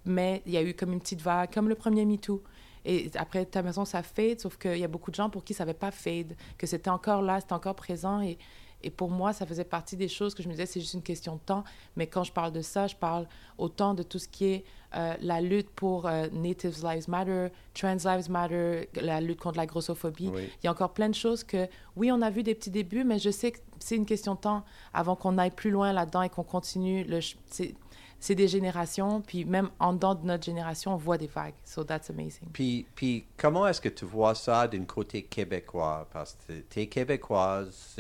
mais 0.05 0.43
il 0.47 0.53
y 0.53 0.57
a 0.57 0.63
eu 0.63 0.75
comme 0.75 0.93
une 0.93 1.01
petite 1.01 1.23
vague, 1.23 1.53
comme 1.53 1.69
le 1.69 1.75
premier 1.75 2.05
MeToo. 2.05 2.43
Et 2.85 3.11
après, 3.17 3.45
ta 3.45 3.63
maison, 3.63 3.85
ça 3.85 4.03
fade, 4.03 4.41
sauf 4.41 4.57
qu'il 4.57 4.79
y 4.79 4.85
a 4.85 4.89
beaucoup 4.89 5.11
de 5.11 5.17
gens 5.17 5.29
pour 5.29 5.45
qui 5.45 5.53
ça 5.53 5.65
n'avait 5.65 5.79
pas 5.79 5.91
fade, 5.91 6.37
que 6.57 6.67
c'était 6.67 6.91
encore 6.91 7.23
là, 7.23 7.41
c'était 7.41 7.53
encore 7.53 7.75
présent. 7.75 8.21
Et, 8.21 8.39
et 8.83 8.91
pour 8.91 9.11
moi, 9.11 9.33
ça 9.33 9.45
faisait 9.45 9.65
partie 9.65 9.97
des 9.97 10.09
choses 10.09 10.35
que 10.35 10.43
je 10.43 10.49
me 10.49 10.53
disais, 10.53 10.67
c'est 10.67 10.81
juste 10.81 10.95
une 10.95 11.03
question 11.03 11.35
de 11.35 11.41
temps. 11.41 11.65
Mais 11.97 12.07
quand 12.07 12.23
je 12.23 12.33
parle 12.33 12.53
de 12.53 12.63
ça, 12.63 12.87
je 12.87 12.95
parle 12.95 13.27
autant 13.59 13.95
de 13.95 14.03
tout 14.03 14.19
ce 14.19 14.29
qui 14.29 14.47
est 14.47 14.65
euh, 14.95 15.15
la 15.21 15.41
lutte 15.41 15.69
pour 15.71 16.07
euh, 16.07 16.29
Native 16.33 16.77
Lives 16.83 17.11
Matter, 17.11 17.49
Trans 17.75 17.97
Lives 18.05 18.31
Matter, 18.31 18.89
la 18.95 19.21
lutte 19.21 19.41
contre 19.41 19.59
la 19.59 19.67
grossophobie. 19.67 20.31
Il 20.35 20.65
y 20.65 20.69
a 20.69 20.71
encore 20.71 20.95
plein 20.95 21.09
de 21.09 21.15
choses 21.15 21.43
que, 21.43 21.69
oui, 21.97 22.13
on 22.13 22.23
a 22.23 22.31
vu 22.31 22.43
des 22.43 22.55
petits 22.55 22.71
débuts, 22.71 23.05
mais 23.05 23.19
je 23.19 23.31
sais 23.31 23.51
que 23.51 23.59
c'est 23.81 23.97
une 23.97 24.07
question 24.07 24.35
de 24.35 24.41
temps 24.41 24.65
avant 24.95 25.17
qu'on 25.17 25.39
aille 25.39 25.51
plus 25.51 25.71
loin 25.71 25.93
là-dedans 25.93 26.23
et 26.23 26.29
qu'on 26.29 26.45
continue. 26.45 27.05
Le, 27.05 27.21
c'est 28.21 28.35
des 28.35 28.49
générations, 28.49 29.21
puis 29.21 29.45
même 29.45 29.71
en 29.79 29.93
dedans 29.93 30.15
de 30.15 30.27
notre 30.27 30.45
génération, 30.45 30.95
on 30.95 30.97
voit 30.97 31.19
des 31.19 31.29
vagues. 31.29 31.55
So 31.65 31.85
that's 31.85 32.11
amazing. 32.11 32.49
Puis, 32.53 32.87
puis 32.95 33.27
comment 33.37 33.67
est-ce 33.67 33.81
que 33.81 33.89
tu 33.89 34.05
vois 34.05 34.35
ça 34.35 34.67
d'un 34.67 34.85
côté 34.85 35.23
québécois? 35.23 36.09
Parce 36.13 36.37
que 36.47 36.55
tu 36.69 36.81
es 36.81 36.87
québécoise, 36.87 37.97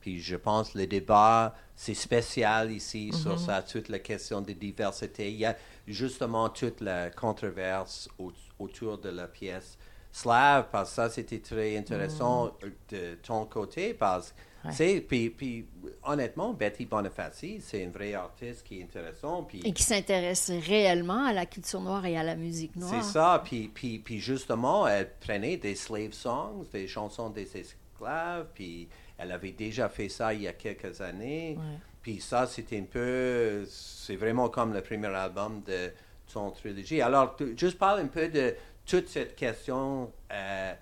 puis 0.00 0.20
je 0.20 0.36
pense 0.36 0.74
le 0.74 0.86
débat, 0.86 1.54
c'est 1.74 1.94
spécial 1.94 2.70
ici 2.70 3.12
sur 3.12 3.36
mm-hmm. 3.36 3.46
ça, 3.46 3.62
toute 3.62 3.88
la 3.88 3.98
question 3.98 4.40
de 4.40 4.52
diversité. 4.52 5.30
Il 5.30 5.38
y 5.38 5.44
a 5.44 5.56
justement 5.86 6.48
toute 6.48 6.80
la 6.80 7.10
controverse 7.10 8.08
autour 8.58 8.98
de 8.98 9.08
la 9.08 9.26
pièce 9.26 9.76
slave, 10.12 10.68
parce 10.70 10.90
que 10.90 10.96
ça, 10.96 11.10
c'était 11.10 11.40
très 11.40 11.76
intéressant 11.76 12.46
mm. 12.46 12.94
de 12.94 13.14
ton 13.16 13.44
côté, 13.46 13.94
parce 13.94 14.30
que 14.30 14.36
puis, 15.08 15.30
puis, 15.30 15.66
honnêtement, 16.02 16.52
Betty 16.52 16.86
Bonifaci, 16.86 17.60
c'est 17.60 17.82
une 17.82 17.90
vraie 17.90 18.14
artiste 18.14 18.64
qui 18.64 18.80
est 18.80 18.82
intéressante. 18.82 19.48
Puis, 19.48 19.60
et 19.64 19.72
qui 19.72 19.82
s'intéresse 19.82 20.50
réellement 20.66 21.24
à 21.24 21.32
la 21.32 21.46
culture 21.46 21.80
noire 21.80 22.04
et 22.06 22.16
à 22.16 22.22
la 22.22 22.36
musique 22.36 22.76
noire. 22.76 23.02
C'est 23.02 23.12
ça. 23.12 23.42
Puis, 23.44 23.68
puis, 23.68 23.98
puis, 23.98 24.20
justement, 24.20 24.86
elle 24.86 25.10
prenait 25.20 25.56
des 25.56 25.74
slave 25.74 26.12
songs, 26.12 26.64
des 26.72 26.88
chansons 26.88 27.30
des 27.30 27.56
esclaves. 27.56 28.46
Puis 28.54 28.88
elle 29.18 29.32
avait 29.32 29.52
déjà 29.52 29.88
fait 29.88 30.08
ça 30.08 30.34
il 30.34 30.42
y 30.42 30.48
a 30.48 30.52
quelques 30.52 31.00
années. 31.00 31.58
Puis 32.02 32.20
ça, 32.20 32.46
c'était 32.46 32.78
un 32.78 32.84
peu... 32.84 33.64
C'est 33.68 34.16
vraiment 34.16 34.48
comme 34.48 34.72
le 34.72 34.82
premier 34.82 35.08
album 35.08 35.62
de 35.66 35.90
son 36.26 36.50
trilogie. 36.50 37.00
Alors, 37.00 37.36
juste 37.56 37.78
parle 37.78 38.00
un 38.00 38.08
peu 38.08 38.28
de 38.28 38.54
toute 38.84 39.08
cette 39.08 39.34
question... 39.34 40.12
Euh, 40.32 40.74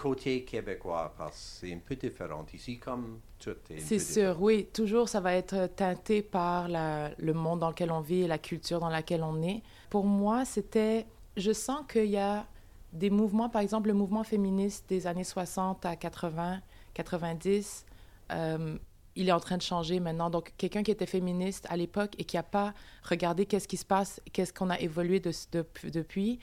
côté 0.00 0.44
québécois, 0.44 1.14
parce 1.16 1.60
que 1.60 1.66
c'est 1.66 1.74
un 1.74 1.78
peu 1.78 1.96
différent 1.96 2.46
ici, 2.52 2.78
comme 2.78 3.20
tout 3.38 3.56
est. 3.70 3.80
C'est 3.80 3.98
sûr, 3.98 4.40
oui. 4.40 4.66
Toujours, 4.72 5.08
ça 5.08 5.20
va 5.20 5.34
être 5.34 5.66
teinté 5.74 6.22
par 6.22 6.68
la, 6.68 7.10
le 7.18 7.32
monde 7.32 7.60
dans 7.60 7.70
lequel 7.70 7.90
on 7.90 8.00
vit 8.00 8.22
et 8.22 8.28
la 8.28 8.38
culture 8.38 8.80
dans 8.80 8.88
laquelle 8.88 9.22
on 9.22 9.42
est. 9.42 9.62
Pour 9.90 10.04
moi, 10.04 10.44
c'était. 10.44 11.06
Je 11.36 11.52
sens 11.52 11.80
qu'il 11.90 12.06
y 12.06 12.16
a 12.16 12.46
des 12.92 13.10
mouvements, 13.10 13.48
par 13.48 13.62
exemple, 13.62 13.88
le 13.88 13.94
mouvement 13.94 14.24
féministe 14.24 14.88
des 14.88 15.06
années 15.06 15.24
60 15.24 15.84
à 15.84 15.96
80, 15.96 16.60
90. 16.94 17.86
Euh, 18.32 18.78
il 19.14 19.28
est 19.28 19.32
en 19.32 19.40
train 19.40 19.56
de 19.56 19.62
changer 19.62 19.98
maintenant. 20.00 20.30
Donc, 20.30 20.52
quelqu'un 20.56 20.82
qui 20.82 20.92
était 20.92 21.06
féministe 21.06 21.66
à 21.68 21.76
l'époque 21.76 22.14
et 22.18 22.24
qui 22.24 22.36
n'a 22.36 22.44
pas 22.44 22.72
regardé 23.02 23.46
qu'est-ce 23.46 23.66
qui 23.66 23.76
se 23.76 23.84
passe, 23.84 24.20
qu'est-ce 24.32 24.52
qu'on 24.52 24.70
a 24.70 24.78
évolué 24.78 25.18
de, 25.20 25.32
depuis, 25.92 26.38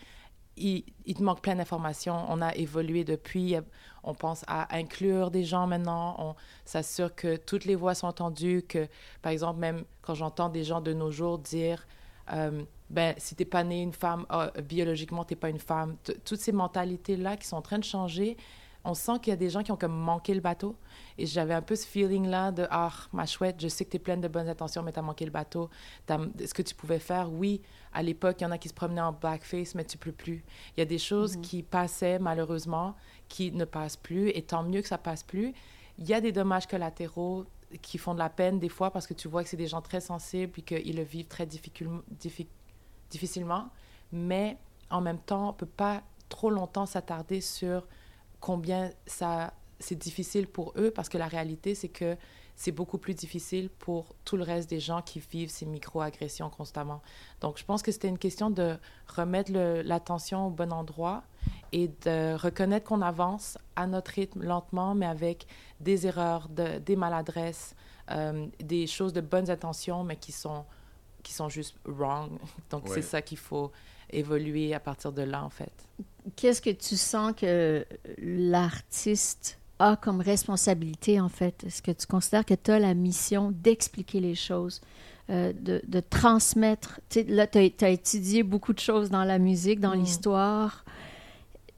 il, 0.57 0.83
te 1.13 1.23
manque 1.23 1.41
plein 1.41 1.55
d'informations. 1.55 2.25
On 2.29 2.41
a 2.41 2.55
évolué 2.55 3.03
depuis. 3.03 3.55
On 4.03 4.13
pense 4.13 4.43
à 4.47 4.73
inclure 4.75 5.31
des 5.31 5.43
gens 5.43 5.67
maintenant. 5.67 6.15
On 6.17 6.35
s'assure 6.63 7.13
que 7.13 7.35
toutes 7.35 7.65
les 7.65 7.75
voix 7.75 7.95
sont 7.95 8.07
entendues. 8.07 8.63
Que, 8.67 8.87
par 9.21 9.31
exemple, 9.31 9.59
même 9.59 9.83
quand 10.01 10.15
j'entends 10.15 10.49
des 10.49 10.63
gens 10.63 10.81
de 10.81 10.93
nos 10.93 11.11
jours 11.11 11.39
dire 11.39 11.85
euh, 12.31 12.63
ben, 12.89 13.15
si 13.17 13.35
t'es 13.35 13.45
pas 13.45 13.63
née 13.63 13.81
une 13.81 13.93
femme, 13.93 14.25
oh, 14.31 14.45
biologiquement, 14.61 15.23
t'es 15.23 15.35
pas 15.35 15.49
une 15.49 15.59
femme. 15.59 15.97
Toutes 16.23 16.39
ces 16.39 16.51
mentalités-là 16.51 17.37
qui 17.37 17.47
sont 17.47 17.57
en 17.57 17.61
train 17.61 17.79
de 17.79 17.83
changer, 17.83 18.37
on 18.85 18.93
sent 18.93 19.19
qu'il 19.21 19.31
y 19.31 19.33
a 19.33 19.37
des 19.37 19.49
gens 19.49 19.63
qui 19.63 19.71
ont 19.71 19.77
comme 19.77 19.95
manqué 19.95 20.33
le 20.33 20.41
bateau. 20.41 20.75
Et 21.17 21.25
j'avais 21.25 21.53
un 21.55 21.61
peu 21.61 21.75
ce 21.75 21.85
feeling-là 21.85 22.51
de 22.51 22.67
Ah, 22.69 22.91
ma 23.11 23.25
chouette, 23.25 23.55
je 23.59 23.67
sais 23.67 23.83
que 23.83 23.89
tu 23.89 23.97
es 23.97 23.99
pleine 23.99 24.21
de 24.21 24.27
bonnes 24.27 24.47
intentions, 24.47 24.83
mais 24.83 24.93
tu 24.93 24.99
as 24.99 25.01
manqué 25.01 25.25
le 25.25 25.31
bateau. 25.31 25.69
Ce 26.07 26.53
que 26.53 26.61
tu 26.61 26.75
pouvais 26.75 26.99
faire, 26.99 27.31
oui, 27.31 27.61
à 27.93 28.03
l'époque, 28.03 28.37
il 28.39 28.43
y 28.43 28.47
en 28.47 28.51
a 28.51 28.57
qui 28.57 28.69
se 28.69 28.73
promenaient 28.73 29.01
en 29.01 29.11
blackface, 29.11 29.75
mais 29.75 29.83
tu 29.83 29.97
peux 29.97 30.11
plus. 30.11 30.45
Il 30.77 30.79
y 30.79 30.83
a 30.83 30.85
des 30.85 30.99
choses 30.99 31.35
mm-hmm. 31.35 31.41
qui 31.41 31.63
passaient, 31.63 32.19
malheureusement, 32.19 32.95
qui 33.27 33.51
ne 33.51 33.65
passent 33.65 33.97
plus, 33.97 34.29
et 34.29 34.43
tant 34.43 34.63
mieux 34.63 34.81
que 34.81 34.87
ça 34.87 34.99
passe 34.99 35.23
plus. 35.23 35.53
Il 35.97 36.05
y 36.07 36.13
a 36.13 36.21
des 36.21 36.31
dommages 36.31 36.67
collatéraux 36.67 37.45
qui 37.81 37.97
font 37.97 38.13
de 38.13 38.19
la 38.19 38.29
peine 38.29 38.59
des 38.59 38.69
fois 38.69 38.91
parce 38.91 39.07
que 39.07 39.13
tu 39.13 39.27
vois 39.27 39.43
que 39.43 39.49
c'est 39.49 39.57
des 39.57 39.67
gens 39.67 39.81
très 39.81 39.99
sensibles 39.99 40.53
et 40.57 40.61
qu'ils 40.61 40.95
le 40.95 41.03
vivent 41.03 41.27
très 41.27 41.47
difficilement. 43.09 43.69
Mais 44.11 44.57
en 44.89 45.01
même 45.01 45.19
temps, 45.19 45.45
on 45.45 45.51
ne 45.53 45.57
peut 45.57 45.65
pas 45.65 46.03
trop 46.29 46.49
longtemps 46.49 46.85
s'attarder 46.85 47.41
sur 47.41 47.87
combien 48.45 48.91
ça 49.07 49.53
c'est 49.79 49.95
difficile 49.95 50.45
pour 50.45 50.71
eux 50.77 50.91
parce 50.91 51.09
que 51.09 51.17
la 51.17 51.27
réalité 51.27 51.73
c'est 51.73 51.89
que 51.89 52.15
c'est 52.55 52.71
beaucoup 52.71 52.99
plus 52.99 53.15
difficile 53.15 53.69
pour 53.69 54.15
tout 54.23 54.37
le 54.37 54.43
reste 54.43 54.69
des 54.69 54.79
gens 54.79 55.01
qui 55.01 55.19
vivent 55.19 55.49
ces 55.49 55.65
micro-agressions 55.65 56.51
constamment. 56.51 57.01
Donc 57.41 57.57
je 57.57 57.65
pense 57.65 57.81
que 57.81 57.91
c'était 57.91 58.07
une 58.07 58.19
question 58.19 58.51
de 58.51 58.77
remettre 59.07 59.51
l'attention 59.83 60.45
au 60.45 60.49
bon 60.51 60.71
endroit 60.71 61.23
et 61.71 61.87
de 61.87 62.35
reconnaître 62.35 62.85
qu'on 62.85 63.01
avance 63.01 63.57
à 63.75 63.87
notre 63.87 64.11
rythme 64.11 64.43
lentement 64.43 64.93
mais 64.93 65.07
avec 65.07 65.47
des 65.79 66.05
erreurs, 66.05 66.47
de, 66.47 66.77
des 66.77 66.95
maladresses, 66.95 67.75
euh, 68.11 68.45
des 68.59 68.85
choses 68.85 69.11
de 69.11 69.21
bonnes 69.21 69.49
intentions 69.49 70.03
mais 70.03 70.17
qui 70.17 70.31
sont 70.31 70.65
qui 71.23 71.33
sont 71.33 71.49
juste 71.49 71.75
wrong. 71.83 72.29
Donc 72.69 72.83
c'est 72.89 73.01
ça 73.01 73.23
qu'il 73.23 73.39
faut 73.39 73.71
évoluer 74.09 74.73
à 74.73 74.79
partir 74.79 75.11
de 75.11 75.21
là, 75.21 75.43
en 75.43 75.49
fait. 75.49 75.71
Qu'est-ce 76.35 76.61
que 76.61 76.69
tu 76.69 76.97
sens 76.97 77.33
que 77.35 77.85
l'artiste 78.17 79.59
a 79.79 79.95
comme 79.95 80.21
responsabilité, 80.21 81.19
en 81.19 81.29
fait? 81.29 81.63
Est-ce 81.65 81.81
que 81.81 81.91
tu 81.91 82.07
considères 82.07 82.45
que 82.45 82.53
tu 82.53 82.71
as 82.71 82.79
la 82.79 82.93
mission 82.93 83.51
d'expliquer 83.51 84.19
les 84.19 84.35
choses, 84.35 84.81
euh, 85.29 85.53
de, 85.53 85.81
de, 85.87 85.99
transmettre? 85.99 86.99
là, 87.27 87.47
tu 87.47 87.57
as, 87.57 87.89
étudié 87.89 88.43
beaucoup 88.43 88.73
de 88.73 88.79
choses 88.79 89.09
dans 89.09 89.23
la 89.23 89.37
musique, 89.37 89.79
dans 89.79 89.95
mm. 89.95 89.99
l'histoire. 89.99 90.85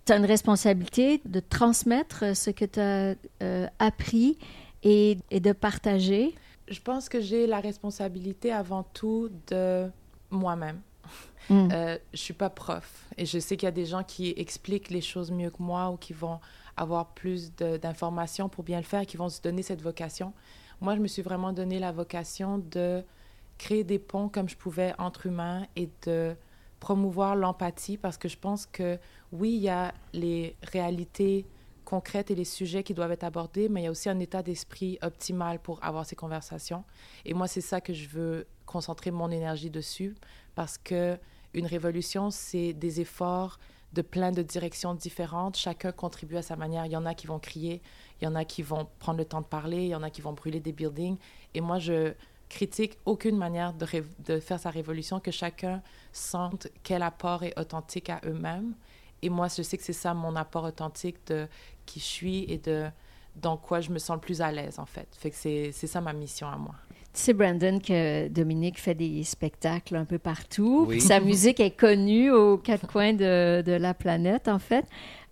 Tu 0.05 0.13
as 0.13 0.17
une 0.17 0.25
responsabilité 0.25 1.21
de 1.25 1.41
transmettre 1.41 2.35
ce 2.35 2.49
que 2.51 2.65
tu 2.65 2.79
as 2.79 3.15
euh, 3.43 3.67
appris 3.79 4.37
et, 4.83 5.17
et, 5.31 5.39
de 5.39 5.51
partager? 5.51 6.35
Je 6.69 6.79
pense 6.79 7.09
que 7.09 7.19
j'ai 7.19 7.47
la 7.47 7.59
responsabilité 7.59 8.51
avant 8.51 8.83
tout 8.83 9.29
de 9.47 9.89
moi-même. 10.29 10.79
Mm. 11.49 11.69
Euh, 11.71 11.97
je 12.13 12.17
suis 12.17 12.33
pas 12.33 12.49
prof 12.49 13.05
et 13.17 13.25
je 13.25 13.39
sais 13.39 13.55
qu'il 13.55 13.67
y 13.67 13.69
a 13.69 13.71
des 13.71 13.85
gens 13.85 14.03
qui 14.03 14.33
expliquent 14.35 14.89
les 14.89 15.01
choses 15.01 15.31
mieux 15.31 15.49
que 15.49 15.63
moi 15.63 15.89
ou 15.89 15.97
qui 15.97 16.13
vont 16.13 16.39
avoir 16.75 17.07
plus 17.07 17.53
d'informations 17.55 18.49
pour 18.49 18.63
bien 18.63 18.77
le 18.77 18.83
faire 18.83 19.05
qui 19.05 19.17
vont 19.17 19.29
se 19.29 19.41
donner 19.41 19.63
cette 19.63 19.81
vocation. 19.81 20.33
Moi, 20.81 20.95
je 20.95 21.01
me 21.01 21.07
suis 21.07 21.21
vraiment 21.21 21.53
donné 21.53 21.79
la 21.79 21.91
vocation 21.91 22.59
de 22.59 23.03
créer 23.57 23.83
des 23.83 23.97
ponts 23.97 24.29
comme 24.29 24.47
je 24.47 24.55
pouvais 24.55 24.93
entre 24.99 25.25
humains 25.25 25.65
et 25.75 25.89
de 26.05 26.35
promouvoir 26.79 27.35
l'empathie 27.35 27.97
parce 27.97 28.17
que 28.17 28.27
je 28.27 28.37
pense 28.37 28.67
que 28.67 28.99
oui, 29.31 29.53
il 29.55 29.63
y 29.63 29.69
a 29.69 29.93
les 30.13 30.55
réalités 30.61 31.45
concrètes 31.87 32.31
et 32.31 32.35
les 32.35 32.43
sujets 32.43 32.83
qui 32.83 32.93
doivent 32.93 33.13
être 33.13 33.23
abordés, 33.23 33.69
mais 33.69 33.81
il 33.81 33.83
y 33.85 33.87
a 33.87 33.91
aussi 33.91 34.09
un 34.09 34.19
état 34.19 34.43
d'esprit 34.43 34.99
optimal 35.01 35.59
pour 35.59 35.81
avoir 35.81 36.05
ces 36.05 36.17
conversations. 36.17 36.83
Et 37.23 37.33
moi, 37.33 37.47
c'est 37.47 37.61
ça 37.61 37.79
que 37.79 37.93
je 37.93 38.09
veux 38.09 38.45
concentrer 38.65 39.09
mon 39.09 39.31
énergie 39.31 39.69
dessus 39.69 40.13
parce 40.53 40.77
que 40.77 41.17
une 41.53 41.65
révolution, 41.65 42.29
c'est 42.29 42.73
des 42.73 42.99
efforts 42.99 43.57
de 43.93 44.01
plein 44.01 44.33
de 44.33 44.41
directions 44.41 44.95
différentes. 44.95 45.55
Chacun 45.55 45.93
contribue 45.93 46.35
à 46.35 46.41
sa 46.41 46.57
manière. 46.57 46.85
Il 46.85 46.91
y 46.91 46.97
en 46.97 47.05
a 47.05 47.13
qui 47.13 47.25
vont 47.25 47.39
crier, 47.39 47.81
il 48.19 48.25
y 48.25 48.27
en 48.27 48.35
a 48.35 48.43
qui 48.43 48.63
vont 48.63 48.89
prendre 48.99 49.19
le 49.19 49.25
temps 49.25 49.39
de 49.39 49.45
parler, 49.45 49.83
il 49.83 49.89
y 49.89 49.95
en 49.95 50.03
a 50.03 50.09
qui 50.09 50.19
vont 50.19 50.33
brûler 50.33 50.59
des 50.59 50.73
buildings. 50.73 51.17
Et 51.53 51.61
moi, 51.61 51.79
je 51.79 52.13
critique 52.49 52.97
aucune 53.05 53.37
manière 53.37 53.71
de, 53.71 53.87
de 54.25 54.41
faire 54.41 54.59
sa 54.59 54.71
révolution, 54.71 55.21
que 55.21 55.31
chacun 55.31 55.81
sente 56.11 56.67
quel 56.83 57.01
apport 57.01 57.43
est 57.43 57.57
authentique 57.57 58.09
à 58.09 58.19
eux-mêmes. 58.25 58.73
Et 59.21 59.29
moi, 59.29 59.47
je 59.55 59.61
sais 59.61 59.77
que 59.77 59.83
c'est 59.83 59.93
ça 59.93 60.13
mon 60.13 60.35
apport 60.35 60.63
authentique 60.63 61.17
de 61.27 61.47
qui 61.85 61.99
je 61.99 62.05
suis 62.05 62.43
et 62.43 62.57
de 62.57 62.85
dans 63.35 63.57
quoi 63.57 63.81
je 63.81 63.91
me 63.91 63.99
sens 63.99 64.15
le 64.15 64.21
plus 64.21 64.41
à 64.41 64.51
l'aise, 64.51 64.79
en 64.79 64.85
fait. 64.85 65.07
Fait 65.19 65.29
que 65.29 65.35
c'est 65.35 65.71
ça 65.71 66.01
ma 66.01 66.13
mission 66.13 66.47
à 66.47 66.57
moi. 66.57 66.73
Tu 67.13 67.23
sais, 67.23 67.33
Brandon, 67.33 67.79
que 67.79 68.27
Dominique 68.27 68.79
fait 68.79 68.93
des 68.93 69.23
spectacles 69.23 69.95
un 69.95 70.05
peu 70.05 70.19
partout. 70.19 70.85
Oui. 70.87 70.97
puis 70.97 71.01
Sa 71.01 71.19
musique 71.19 71.59
est 71.59 71.71
connue 71.71 72.31
aux 72.31 72.57
quatre 72.57 72.85
coins 72.91 73.13
de, 73.13 73.63
de 73.65 73.71
la 73.71 73.93
planète, 73.95 74.47
en 74.47 74.59
fait. 74.59 74.85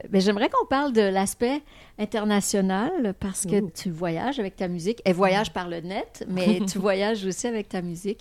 Mais 0.10 0.20
j'aimerais 0.20 0.50
qu'on 0.50 0.66
parle 0.66 0.94
de 0.94 1.02
l'aspect 1.02 1.62
international 2.00 3.14
parce 3.20 3.46
que 3.46 3.62
Ouh. 3.62 3.72
tu 3.74 3.92
voyages 3.92 4.40
avec 4.40 4.56
ta 4.56 4.68
musique. 4.68 5.02
Elle 5.06 5.14
voyage 5.14 5.54
par 5.54 5.68
le 5.68 5.80
net, 5.82 6.26
mais 6.28 6.60
tu 6.68 6.80
voyages 6.80 7.24
aussi 7.26 7.48
avec 7.48 7.70
ta 7.70 7.82
musique. 7.82 8.20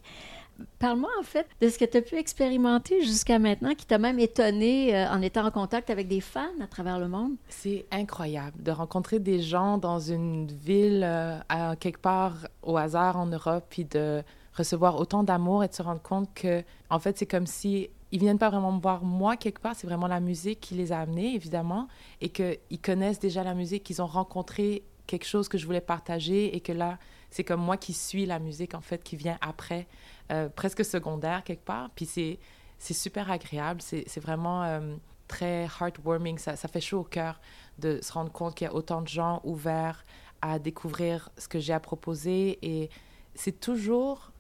Parle-moi, 0.79 1.11
en 1.19 1.23
fait, 1.23 1.47
de 1.61 1.69
ce 1.69 1.79
que 1.79 1.85
tu 1.85 1.97
as 1.97 2.03
pu 2.03 2.17
expérimenter 2.17 3.03
jusqu'à 3.03 3.39
maintenant 3.39 3.75
qui 3.75 3.87
t'a 3.87 3.99
même 3.99 4.19
étonné 4.19 4.95
euh, 4.95 5.09
en 5.09 5.23
étant 5.23 5.47
en 5.47 5.51
contact 5.51 5.91
avec 5.91 6.09
des 6.09 6.21
fans 6.21 6.61
à 6.63 6.67
travers 6.67 6.99
le 6.99 7.09
monde? 7.09 7.33
C'est 7.49 7.87
incroyable 7.91 8.63
de 8.63 8.71
rencontrer 8.71 9.19
des 9.19 9.41
gens 9.41 9.79
dans 9.79 9.99
une 9.99 10.47
ville, 10.47 11.03
euh, 11.05 11.39
à 11.49 11.77
quelque 11.77 12.01
part 12.01 12.47
au 12.63 12.77
hasard 12.77 13.17
en 13.17 13.27
Europe, 13.27 13.65
puis 13.69 13.85
de 13.85 14.23
recevoir 14.57 14.97
autant 15.01 15.25
d'amour 15.25 15.65
et 15.65 15.69
de 15.69 15.75
se 15.75 15.83
rendre 15.83 16.03
compte 16.03 16.33
que, 16.35 16.63
en 16.91 16.99
fait, 16.99 17.19
c'est 17.19 17.27
comme 17.27 17.47
si 17.47 17.89
ils 18.13 18.21
viennent 18.21 18.39
pas 18.39 18.49
vraiment 18.49 18.71
me 18.71 18.81
voir 18.81 19.03
moi 19.03 19.37
quelque 19.37 19.61
part, 19.61 19.75
c'est 19.75 19.89
vraiment 19.89 20.07
la 20.07 20.21
musique 20.21 20.61
qui 20.61 20.75
les 20.75 20.93
a 20.93 21.01
amenés, 21.01 21.35
évidemment, 21.35 21.89
et 22.21 22.29
qu'ils 22.29 22.81
connaissent 22.81 23.19
déjà 23.19 23.43
la 23.43 23.55
musique, 23.55 23.83
qu'ils 23.83 24.01
ont 24.01 24.07
rencontré 24.07 24.85
quelque 25.09 25.27
chose 25.27 25.49
que 25.49 25.59
je 25.59 25.67
voulais 25.67 25.81
partager 25.81 26.55
et 26.55 26.61
que 26.61 26.73
là, 26.73 26.99
c'est 27.31 27.43
comme 27.43 27.61
moi 27.61 27.77
qui 27.77 27.93
suis 27.93 28.27
la 28.27 28.39
musique, 28.39 28.75
en 28.75 28.81
fait, 28.81 29.03
qui 29.03 29.17
vient 29.17 29.37
après, 29.41 29.89
euh, 30.33 30.49
presque 30.49 30.85
secondaire 30.85 31.45
quelque 31.45 31.65
part. 31.65 31.91
Puis 31.95 32.07
c'est, 32.07 32.39
c'est 32.79 32.95
super 32.95 33.31
agréable, 33.31 33.81
c'est, 33.83 34.05
c'est 34.07 34.21
vraiment 34.21 34.63
euh, 34.65 34.95
très 35.29 35.69
heartwarming, 35.81 36.39
ça, 36.39 36.57
ça 36.57 36.69
fait 36.69 36.81
chaud 36.81 37.01
au 37.01 37.05
cœur 37.05 37.41
de 37.79 37.99
se 38.03 38.13
rendre 38.13 38.31
compte 38.33 38.55
qu'il 38.55 38.67
y 38.67 38.71
a 38.71 38.75
autant 38.75 39.03
de 39.03 39.09
gens 39.09 39.41
ouverts 39.45 40.05
à 40.43 40.59
découvrir 40.59 41.31
ce 41.39 41.49
que 41.49 41.59
j'ai 41.59 41.73
à 41.73 41.81
proposer 41.81 42.59
et 42.63 42.91
c'est 43.35 43.59
toujours 43.61 44.31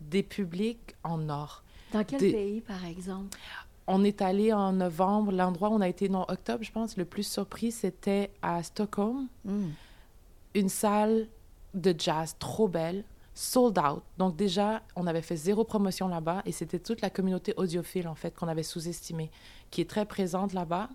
des 0.00 0.22
publics 0.22 0.94
en 1.04 1.28
or. 1.28 1.62
Dans 1.92 2.04
quel 2.04 2.18
Des- 2.20 2.32
pays, 2.32 2.60
par 2.60 2.84
exemple? 2.84 3.36
On 3.86 4.04
est 4.04 4.22
allé 4.22 4.52
en 4.52 4.72
novembre, 4.72 5.32
l'endroit 5.32 5.68
où 5.68 5.74
on 5.74 5.80
a 5.80 5.88
été, 5.88 6.08
non, 6.08 6.22
octobre, 6.28 6.62
je 6.64 6.72
pense, 6.72 6.96
le 6.96 7.04
plus 7.04 7.26
surpris, 7.26 7.70
c'était 7.72 8.30
à 8.42 8.62
Stockholm, 8.62 9.28
Hmm. 9.44 9.70
une 10.54 10.68
salle 10.68 11.28
de 11.74 11.94
jazz 11.96 12.36
trop 12.38 12.68
belle, 12.68 13.04
sold 13.34 13.78
out. 13.78 14.02
Donc 14.18 14.36
déjà, 14.36 14.82
on 14.96 15.06
avait 15.06 15.22
fait 15.22 15.36
zéro 15.36 15.64
promotion 15.64 16.08
là-bas 16.08 16.42
et 16.44 16.52
c'était 16.52 16.78
toute 16.78 17.00
la 17.00 17.10
communauté 17.10 17.54
audiophile, 17.56 18.08
en 18.08 18.14
fait, 18.14 18.34
qu'on 18.34 18.48
avait 18.48 18.62
sous-estimée, 18.62 19.30
qui 19.70 19.80
est 19.80 19.88
très 19.88 20.04
présente 20.04 20.52
là-bas. 20.52 20.88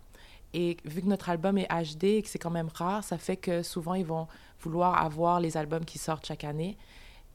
Et 0.54 0.78
vu 0.86 1.02
que 1.02 1.08
notre 1.08 1.30
album 1.30 1.58
est 1.58 1.67
HD 1.67 2.04
et 2.06 2.21
que 2.21 2.30
c'est 2.30 2.39
quand 2.39 2.50
même 2.52 2.69
rare, 2.73 3.04
ça 3.04 3.17
fait 3.17 3.38
que 3.38 3.63
souvent, 3.63 3.95
ils 3.95 4.06
vont 4.06 4.28
vouloir 4.62 5.04
avoir 5.04 5.39
les 5.39 5.58
albums 5.58 5.84
qui 5.86 5.97
sortent 5.97 6.26
chaque 6.26 6.43
année. 6.43 6.78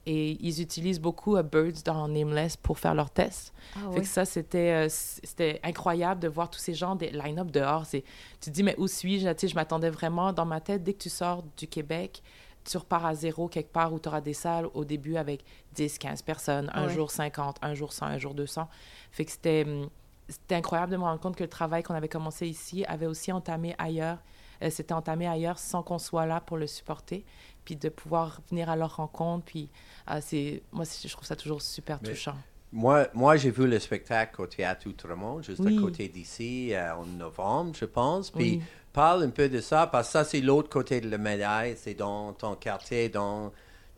Et 0.04 0.36
ils 0.40 0.60
utilisent 0.60 0.98
beaucoup 1.00 1.36
euh, 1.36 1.44
Birds 1.44 1.82
dans 1.84 2.08
Nameless 2.08 2.56
pour 2.56 2.80
faire 2.80 2.92
leurs 2.94 3.10
tests. 3.10 3.52
Ah 3.76 3.80
Fait 3.82 3.86
oui. 3.88 4.00
que 4.00 4.06
ça, 4.08 4.24
c'était 4.24 4.86
euh, 4.86 4.88
c'était 4.88 5.60
incroyable 5.62 6.20
de 6.20 6.26
voir 6.26 6.50
tous 6.50 6.58
ces 6.58 6.74
gens, 6.74 6.96
des 6.96 7.10
line-up 7.10 7.52
dehors. 7.52 7.86
C'est- 7.86 8.02
Tu 8.40 8.50
te 8.50 8.54
dis, 8.54 8.64
mais 8.64 8.74
où 8.78 8.88
suis-je? 8.88 9.28
Je 9.46 9.54
m'attendais 9.54 9.90
vraiment 9.90 10.32
dans 10.32 10.44
ma 10.46 10.60
tête, 10.60 10.82
dès 10.82 10.94
que 10.94 11.02
tu 11.02 11.08
sors 11.10 11.44
du 11.56 11.68
Québec, 11.68 12.20
tu 12.64 12.76
repars 12.78 13.04
à 13.06 13.14
zéro 13.14 13.48
quelque 13.48 13.72
part 13.72 13.92
où 13.92 13.98
tu 13.98 14.08
auras 14.08 14.20
des 14.20 14.34
salles 14.34 14.66
au 14.74 14.84
début 14.84 15.16
avec 15.16 15.44
10, 15.74 15.98
15 15.98 16.22
personnes, 16.22 16.70
un 16.74 16.86
Ouais. 16.86 16.92
jour 16.94 17.10
50, 17.10 17.56
un 17.62 17.74
jour 17.74 17.92
100, 17.92 18.06
un 18.06 18.18
jour 18.18 18.34
200. 18.34 18.68
Fait 19.10 19.24
que 19.24 19.30
c'était 19.32 19.64
hum, 19.66 19.88
c'était 20.28 20.54
incroyable 20.54 20.92
de 20.92 20.96
me 20.96 21.02
rendre 21.02 21.20
compte 21.20 21.36
que 21.36 21.42
le 21.42 21.48
travail 21.50 21.82
qu'on 21.82 21.94
avait 21.94 22.08
commencé 22.08 22.46
ici 22.46 22.84
avait 22.86 23.06
aussi 23.06 23.32
entamé 23.32 23.74
ailleurs. 23.78 24.18
euh, 24.62 24.70
C'était 24.70 24.94
entamé 24.94 25.26
ailleurs 25.26 25.58
sans 25.58 25.82
qu'on 25.82 25.98
soit 25.98 26.24
là 26.26 26.40
pour 26.40 26.56
le 26.56 26.66
supporter, 26.68 27.24
puis 27.64 27.74
de 27.76 27.88
pouvoir 27.88 28.40
venir 28.48 28.70
à 28.70 28.76
leur 28.76 28.96
rencontre. 28.96 29.44
Puis 29.44 29.68
ah, 30.06 30.20
c'est 30.20 30.62
moi, 30.72 30.84
c'est- 30.84 31.06
je 31.08 31.12
trouve 31.12 31.26
ça 31.26 31.34
toujours 31.36 31.60
super 31.60 31.98
Mais- 32.02 32.10
touchant. 32.10 32.36
Moi, 32.72 33.06
moi 33.12 33.36
j'ai 33.36 33.50
vu 33.50 33.66
le 33.66 33.78
spectacle 33.78 34.40
au 34.40 34.46
Théâtre 34.46 34.88
Outremont, 34.88 35.42
juste 35.42 35.60
Oui. 35.60 35.76
à 35.76 35.80
côté 35.80 36.08
d'ici, 36.08 36.74
euh, 36.74 36.94
en 36.94 37.04
novembre, 37.04 37.72
je 37.78 37.84
pense. 37.84 38.30
Puis 38.30 38.42
Oui. 38.56 38.62
parle 38.92 39.24
un 39.24 39.30
peu 39.30 39.48
de 39.48 39.60
ça, 39.60 39.86
parce 39.86 40.08
que 40.08 40.12
ça, 40.12 40.24
c'est 40.24 40.40
l'autre 40.40 40.68
côté 40.70 41.00
de 41.00 41.10
la 41.10 41.18
médaille. 41.18 41.74
C'est 41.76 41.94
dans 41.94 42.32
ton 42.32 42.54
quartier, 42.54 43.08
dans 43.08 43.52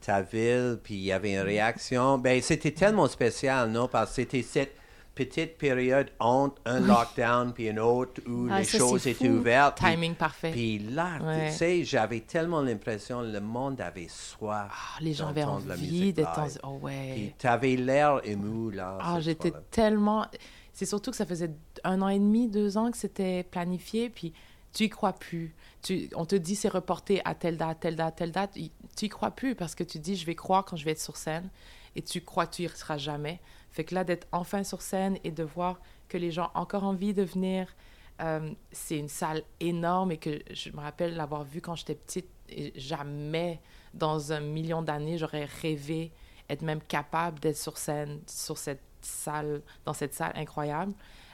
ta 0.05 0.23
ville, 0.23 0.79
puis 0.83 0.95
il 0.95 1.05
y 1.05 1.13
avait 1.13 1.33
une 1.35 1.41
réaction. 1.41 2.19
Ben, 2.19 2.43
c'était 2.43 2.73
tellement 2.73 3.07
spécial, 3.09 3.71
non? 3.71 3.89
Parce 3.89 4.11
que 4.11 4.17
c'était 4.17 4.43
cette 4.43 4.75
petite 5.15 5.57
période 5.59 6.11
entre 6.19 6.61
un 6.65 6.81
lockdown 6.81 7.53
puis 7.53 7.69
un 7.69 7.77
autre 7.79 8.21
où 8.27 8.49
Ah, 8.51 8.59
les 8.59 8.65
ça, 8.65 8.79
choses 8.79 9.07
étaient 9.07 9.27
fou. 9.29 9.35
ouvertes. 9.35 9.77
puis- 9.79 9.91
Timing 9.93 10.15
parfait. 10.15 10.51
Puis 10.51 10.79
là, 10.79 11.19
Ouais. 11.23 11.51
tu 11.51 11.57
sais, 11.57 11.85
j'avais 11.85 12.21
tellement 12.21 12.61
l'impression 12.63 13.21
que 13.21 13.27
le 13.29 13.41
monde 13.41 13.81
avait 13.81 14.09
soif. 14.09 14.71
Ah, 14.73 14.99
les 15.01 15.15
gens 15.15 15.29
avaient 15.29 15.45
envie 15.45 15.87
live. 16.15 16.27
en... 16.27 16.49
Oh 16.69 16.79
ouais. 16.83 17.13
Puis 17.15 17.35
t'avais 17.39 17.77
l'air 17.77 18.21
ému, 18.25 18.73
là. 18.73 18.99
Ah, 19.01 19.21
j'étais 19.21 19.53
tellement... 19.71 20.27
C'est 20.73 20.87
surtout 20.87 21.13
que 21.13 21.17
ça 21.17 21.27
faisait 21.27 21.53
un 21.85 22.03
an 22.03 22.09
et 22.09 22.19
demi, 22.19 22.49
deux 22.49 22.77
ans 22.77 22.91
que 22.91 22.97
c'était 22.99 23.45
planifié, 23.45 24.11
puis 24.11 24.33
tu 24.73 24.85
y 24.85 24.89
crois 24.89 25.13
plus. 25.13 25.55
Tu... 25.83 26.11
On 26.17 26.25
te 26.25 26.35
dit 26.35 26.57
c'est 26.57 26.69
reporté 26.69 27.23
à 27.25 27.37
telle 27.37 27.57
date, 27.57 27.79
telle 27.79 27.95
date, 27.95 28.17
telle 28.17 28.33
date. 28.33 28.59
Tu 28.97 29.05
y 29.05 29.09
crois 29.09 29.31
plus 29.31 29.55
parce 29.55 29.77
que 29.77 29.85
tu 29.85 30.01
dis 30.01 30.17
je 30.17 30.27
vais 30.27 30.35
croire 30.35 30.65
quand 30.65 30.75
je 30.77 30.85
vais 30.85 30.91
être 30.91 31.01
sur 31.01 31.17
scène 31.17 31.49
et 31.95 32.03
tu 32.03 32.21
crois 32.23 32.47
que 32.47 32.57
tu 32.57 32.63
y 32.65 32.69
seras 32.69 32.97
jamais. 32.99 33.41
Fait 33.75 33.83
que 33.85 33.95
là, 33.95 34.05
d'être 34.05 34.29
enfin 34.31 34.63
sur 34.63 34.81
scène 34.83 35.19
et 35.25 35.33
de 35.33 35.43
voir 35.43 35.81
que 36.09 36.17
les 36.17 36.31
gens 36.31 36.53
ont 36.55 36.61
encore 36.61 36.85
envie 36.85 37.13
de 37.13 37.25
venir, 37.25 37.67
euh, 38.23 38.53
c'est 38.71 38.97
une 38.97 39.09
salle 39.09 39.43
énorme 39.59 40.13
et 40.13 40.17
que 40.17 40.39
je 40.53 40.71
me 40.71 40.79
rappelle 40.79 41.17
l'avoir 41.17 41.43
vue 41.43 41.61
quand 41.61 41.75
j'étais 41.75 41.97
petite 41.97 42.29
et 42.49 42.73
jamais 42.77 43.61
dans 43.93 44.33
un 44.33 44.39
million 44.39 44.83
d'années 44.83 45.19
j'aurais 45.19 45.47
rêvé 45.63 46.13
être 46.49 46.63
même 46.63 46.81
capable 46.83 47.41
d'être 47.41 47.57
sur 47.57 47.77
scène 47.77 48.21
sur 48.29 48.59
cette 48.59 48.83
salle 49.01 49.61
dans 49.85 49.93
cette 49.93 50.15
salle 50.15 50.33
incroyable. 50.37 50.93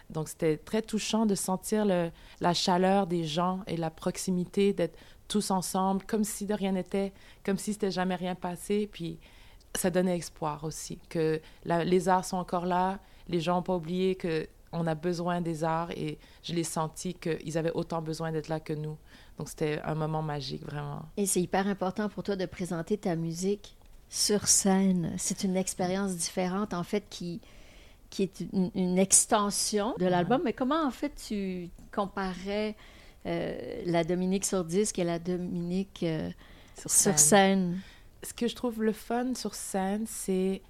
Donc 0.09 0.29
c'était 0.29 0.57
très 0.57 0.81
touchant 0.81 1.27
de 1.27 1.35
sentir 1.35 1.85
la 1.85 2.55
chaleur 2.55 3.07
des 3.07 3.25
gens 3.25 3.61
et 3.67 3.77
la 3.77 3.91
proximité 3.91 4.73
d'être 4.73 4.99
tous 5.29 5.51
ensemble 5.51 6.05
comme 6.07 6.25
si 6.25 6.47
de 6.47 6.55
rien 6.55 6.73
n'était 6.73 7.13
comme 7.45 7.59
si 7.59 7.75
c'était 7.75 7.91
jamais 7.91 8.15
rien 8.15 8.35
passé. 8.35 8.89
Puis 8.91 9.19
ça 9.77 9.91
donnait 9.91 10.19
espoir 10.19 10.65
aussi 10.65 10.99
que 11.09 11.41
la- 11.65 11.85
les 11.85 12.09
arts 12.09 12.25
sont 12.25 12.37
encore 12.39 12.67
là 12.67 12.99
les 13.29 13.41
gens 13.41 13.57
n'ont 13.57 13.63
pas 13.63 13.77
oublié 13.77 14.17
que 14.17 14.47
on 14.73 14.87
a 14.87 14.95
besoin 14.95 15.41
des 15.41 15.65
arts 15.65 15.91
et 15.93 16.19
je 16.45 16.53
l'ai 16.53 16.63
senti 16.65 17.15
qu'ils 17.15 17.59
avaient 17.59 17.73
autant 17.73 18.03
besoin 18.03 18.31
d'être 18.31 18.47
là 18.49 18.61
que 18.61 18.73
nous. 18.73 18.97
Donc 19.37 19.49
c'était 19.49 19.81
un 19.85 19.95
moment 19.97 20.23
magique, 20.23 20.63
vraiment. 20.65 21.03
Et 21.17 21.27
c'est 21.27 21.41
hyper 21.41 21.67
important 21.67 22.09
pour 22.09 22.23
toi 22.23 22.37
de 22.37 22.47
présenter 22.47 22.97
ta 22.97 23.17
musique 23.17 23.77
sur 24.09 24.47
scène. 24.47 25.13
C'est 25.19 25.43
une 25.43 25.57
expérience 25.57 26.15
différente, 26.17 26.73
en 26.73 26.85
fait, 26.85 27.05
qui, 27.11 27.41
qui 28.11 28.23
est 28.25 28.41
une, 28.53 28.71
une 28.77 28.99
extension 28.99 29.95
de 29.99 30.07
l'album. 30.07 30.41
Mais 30.45 30.53
comment, 30.53 30.85
en 30.87 30.91
fait, 30.93 31.15
tu 31.27 31.69
comparais 31.93 32.77
euh, 33.27 33.83
la 33.87 34.05
Dominique 34.05 34.45
sur 34.45 34.65
disque 34.65 34.99
et 35.01 35.05
la 35.05 35.19
Dominique 35.19 36.05
euh, 36.05 36.31
sur 36.79 36.91
scène? 37.19 37.81
Ce 38.23 38.35
que 38.35 38.47
je 38.49 38.55
trouve 38.55 38.83
le 38.83 38.93
fun 38.93 39.35
sur 39.35 39.55
scène, 39.55 40.05
c'est 40.07 40.63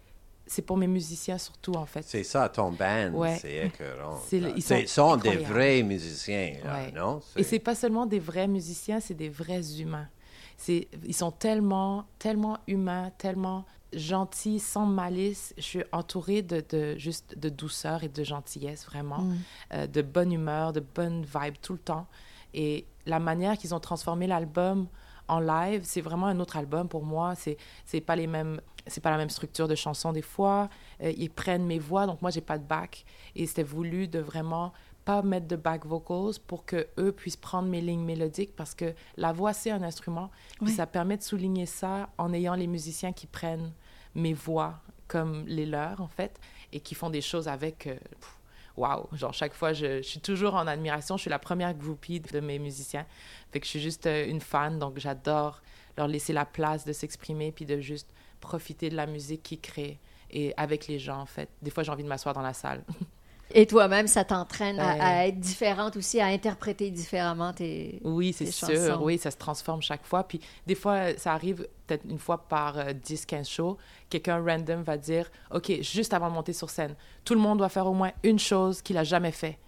c'est 0.47 0.63
pour 0.63 0.77
mes 0.77 0.89
musiciens 0.89 1.39
surtout 1.39 1.75
en 1.75 1.87
fait. 1.87 2.03
C'est 2.03 2.25
ça, 2.25 2.49
ton 2.49 2.73
band, 2.73 3.13
Ouais. 3.13 3.39
c'est 3.41 3.67
écœurant. 3.67 4.19
Ils 4.33 4.61
C'est- 4.63 4.87
sont 4.89 5.11
sont 5.13 5.17
des 5.17 5.37
vrais 5.37 5.83
musiciens, 5.85 6.55
là, 6.65 6.75
Ouais. 6.75 6.93
non? 6.93 7.21
Et 7.37 7.45
c'est 7.45 7.61
pas 7.61 7.77
seulement 7.77 8.05
des 8.05 8.19
vrais 8.19 8.49
musiciens, 8.49 8.99
c'est 8.99 9.15
des 9.15 9.29
vrais 9.29 9.81
humains. 9.81 10.09
C'est 10.57 10.89
ils 11.05 11.15
sont 11.15 11.31
tellement 11.31 12.05
tellement 12.19 12.59
humains, 12.67 13.13
tellement 13.17 13.65
gentil, 13.93 14.59
sans 14.59 14.87
malice. 14.87 15.55
Je 15.57 15.63
suis 15.63 15.83
entourée 15.93 16.43
de, 16.43 16.65
de 16.69 16.97
juste 16.99 17.39
de 17.39 17.49
douceur 17.49 18.03
et 18.05 18.09
de 18.09 18.25
gentillesse, 18.25 18.85
vraiment, 18.87 19.21
Mm. 19.23 19.37
euh, 19.75 19.87
de 19.87 20.03
bonne 20.03 20.33
humeur, 20.33 20.73
de 20.73 20.81
bonne 20.81 21.23
vibe 21.25 21.55
tout 21.63 21.73
le 21.75 21.79
temps. 21.81 22.07
Et 22.55 22.87
la 23.07 23.21
manière 23.21 23.57
qu'ils 23.57 23.73
ont 23.75 23.81
transformé 23.81 24.27
l'album 24.27 24.89
en 25.31 25.41
live, 25.41 25.83
c'est 25.85 26.01
vraiment 26.01 26.27
un 26.27 26.39
autre 26.41 26.57
album 26.57 26.89
pour 26.89 27.05
moi. 27.05 27.35
C'est 27.35 27.57
c'est 27.85 28.01
pas 28.01 28.17
les 28.17 28.27
mêmes, 28.27 28.61
c'est 28.87 29.01
pas 29.01 29.11
la 29.11 29.17
même 29.17 29.31
structure 29.31 29.69
de 29.69 29.75
chansons 29.75 30.13
des 30.13 30.23
fois. 30.23 30.69
Euh, 31.03 31.13
ils 31.17 31.31
prennent 31.31 31.65
mes 31.67 31.79
voix, 31.79 32.07
donc 32.07 32.21
moi 32.23 32.31
j'ai 32.31 32.41
pas 32.41 32.59
de 32.59 32.65
back. 32.65 33.05
Et 33.37 33.47
c'était 33.47 33.63
voulu 33.63 34.09
de 34.09 34.19
vraiment 34.19 34.73
pas 35.05 35.23
mettre 35.23 35.47
de 35.49 35.57
back 35.57 35.87
vocals 35.87 36.39
pour 36.47 36.65
que 36.67 36.87
eux 36.99 37.13
puissent 37.13 37.37
prendre 37.37 37.69
mes 37.69 37.81
lignes 37.81 38.05
mélodiques 38.05 38.55
parce 38.55 38.75
que 38.75 38.95
la 39.17 39.33
voix 39.33 39.53
c'est 39.53 39.71
un 39.71 39.83
instrument. 39.83 40.31
Oui. 40.61 40.71
ça 40.73 40.87
permet 40.87 41.17
de 41.17 41.23
souligner 41.23 41.67
ça 41.67 42.11
en 42.19 42.33
ayant 42.33 42.55
les 42.55 42.67
musiciens 42.67 43.13
qui 43.13 43.27
prennent 43.27 43.73
mes 44.15 44.35
voix 44.35 44.81
comme 45.09 45.45
les 45.47 45.67
leurs 45.67 46.01
en 46.01 46.09
fait 46.09 46.39
et 46.73 46.81
qui 46.81 46.95
font 46.95 47.11
des 47.11 47.23
choses 47.23 47.49
avec. 47.49 47.87
euh, 47.87 47.95
pff, 48.21 48.40
Waouh! 48.81 49.09
Genre, 49.13 49.35
chaque 49.35 49.53
fois, 49.53 49.75
je, 49.75 49.99
je 49.99 50.09
suis 50.09 50.21
toujours 50.21 50.55
en 50.55 50.67
admiration. 50.67 51.19
Je 51.19 51.23
suis 51.23 51.31
la 51.31 51.39
première 51.39 51.75
groupie 51.75 52.19
de 52.21 52.41
mes 52.41 52.59
musiciens. 52.59 53.05
Fait 53.53 53.61
que 53.61 53.67
je 53.67 53.71
suis 53.71 53.81
juste 53.81 54.07
euh, 54.07 54.27
une 54.27 54.41
fan, 54.41 54.79
donc 54.79 54.99
j'adore 54.99 55.61
leur 55.99 56.09
laisser 56.09 56.33
la 56.33 56.47
place 56.47 56.87
de 56.87 56.93
s'exprimer 56.95 57.53
puis 57.53 57.67
de 57.67 57.79
juste 57.81 58.09
profiter 58.41 58.89
de 58.89 58.97
la 58.97 59.07
musique 59.07 59.43
qu'ils 59.43 59.61
créent 59.61 59.99
et 60.31 60.55
avec 60.57 60.87
les 60.87 60.99
gens, 60.99 61.21
en 61.21 61.27
fait. 61.27 61.51
Des 61.61 61.71
fois, 61.71 61.83
j'ai 61.83 61.93
envie 61.93 62.05
de 62.05 62.09
m'asseoir 62.09 62.35
dans 62.35 62.41
la 62.41 62.55
salle. 62.55 62.83
Et 63.53 63.67
toi-même, 63.67 64.07
ça 64.07 64.25
t'entraîne 64.25 64.79
à, 64.79 64.95
Ouais. 64.95 65.01
à 65.01 65.27
être 65.29 65.39
différente 65.41 65.97
aussi, 65.97 66.21
à 66.21 66.27
interpréter 66.27 66.91
différemment 66.91 67.53
tes... 67.53 68.01
Oui, 68.05 68.33
c'est 68.33 68.51
sûr. 68.51 69.01
Oui, 69.03 69.19
ça 69.19 69.31
se 69.31 69.37
transforme 69.37 69.83
chaque 69.83 70.05
fois. 70.05 70.25
Puis 70.25 70.41
des 70.67 70.75
fois, 70.75 71.17
ça 71.17 71.33
arrive 71.33 71.67
peut-être 71.87 72.05
une 72.09 72.19
fois 72.19 72.39
par 72.49 72.79
euh, 72.79 72.93
10-15 72.93 73.49
shows. 73.51 73.77
Quelqu'un 74.09 74.43
random 74.45 74.83
va 74.83 74.97
dire 74.97 75.31
OK, 75.53 75.73
juste 75.81 76.15
avant 76.15 76.29
de 76.29 76.35
monter 76.35 76.53
sur 76.53 76.71
scène, 76.71 76.95
tout 77.25 77.35
le 77.35 77.41
monde 77.41 77.59
doit 77.59 77.69
faire 77.69 77.87
au 77.87 77.95
moins 77.95 78.13
une 78.23 78.39
chose 78.39 78.83
qu'il 78.83 78.97
a 78.99 79.05
jamais 79.05 79.33
fait. 79.33 79.59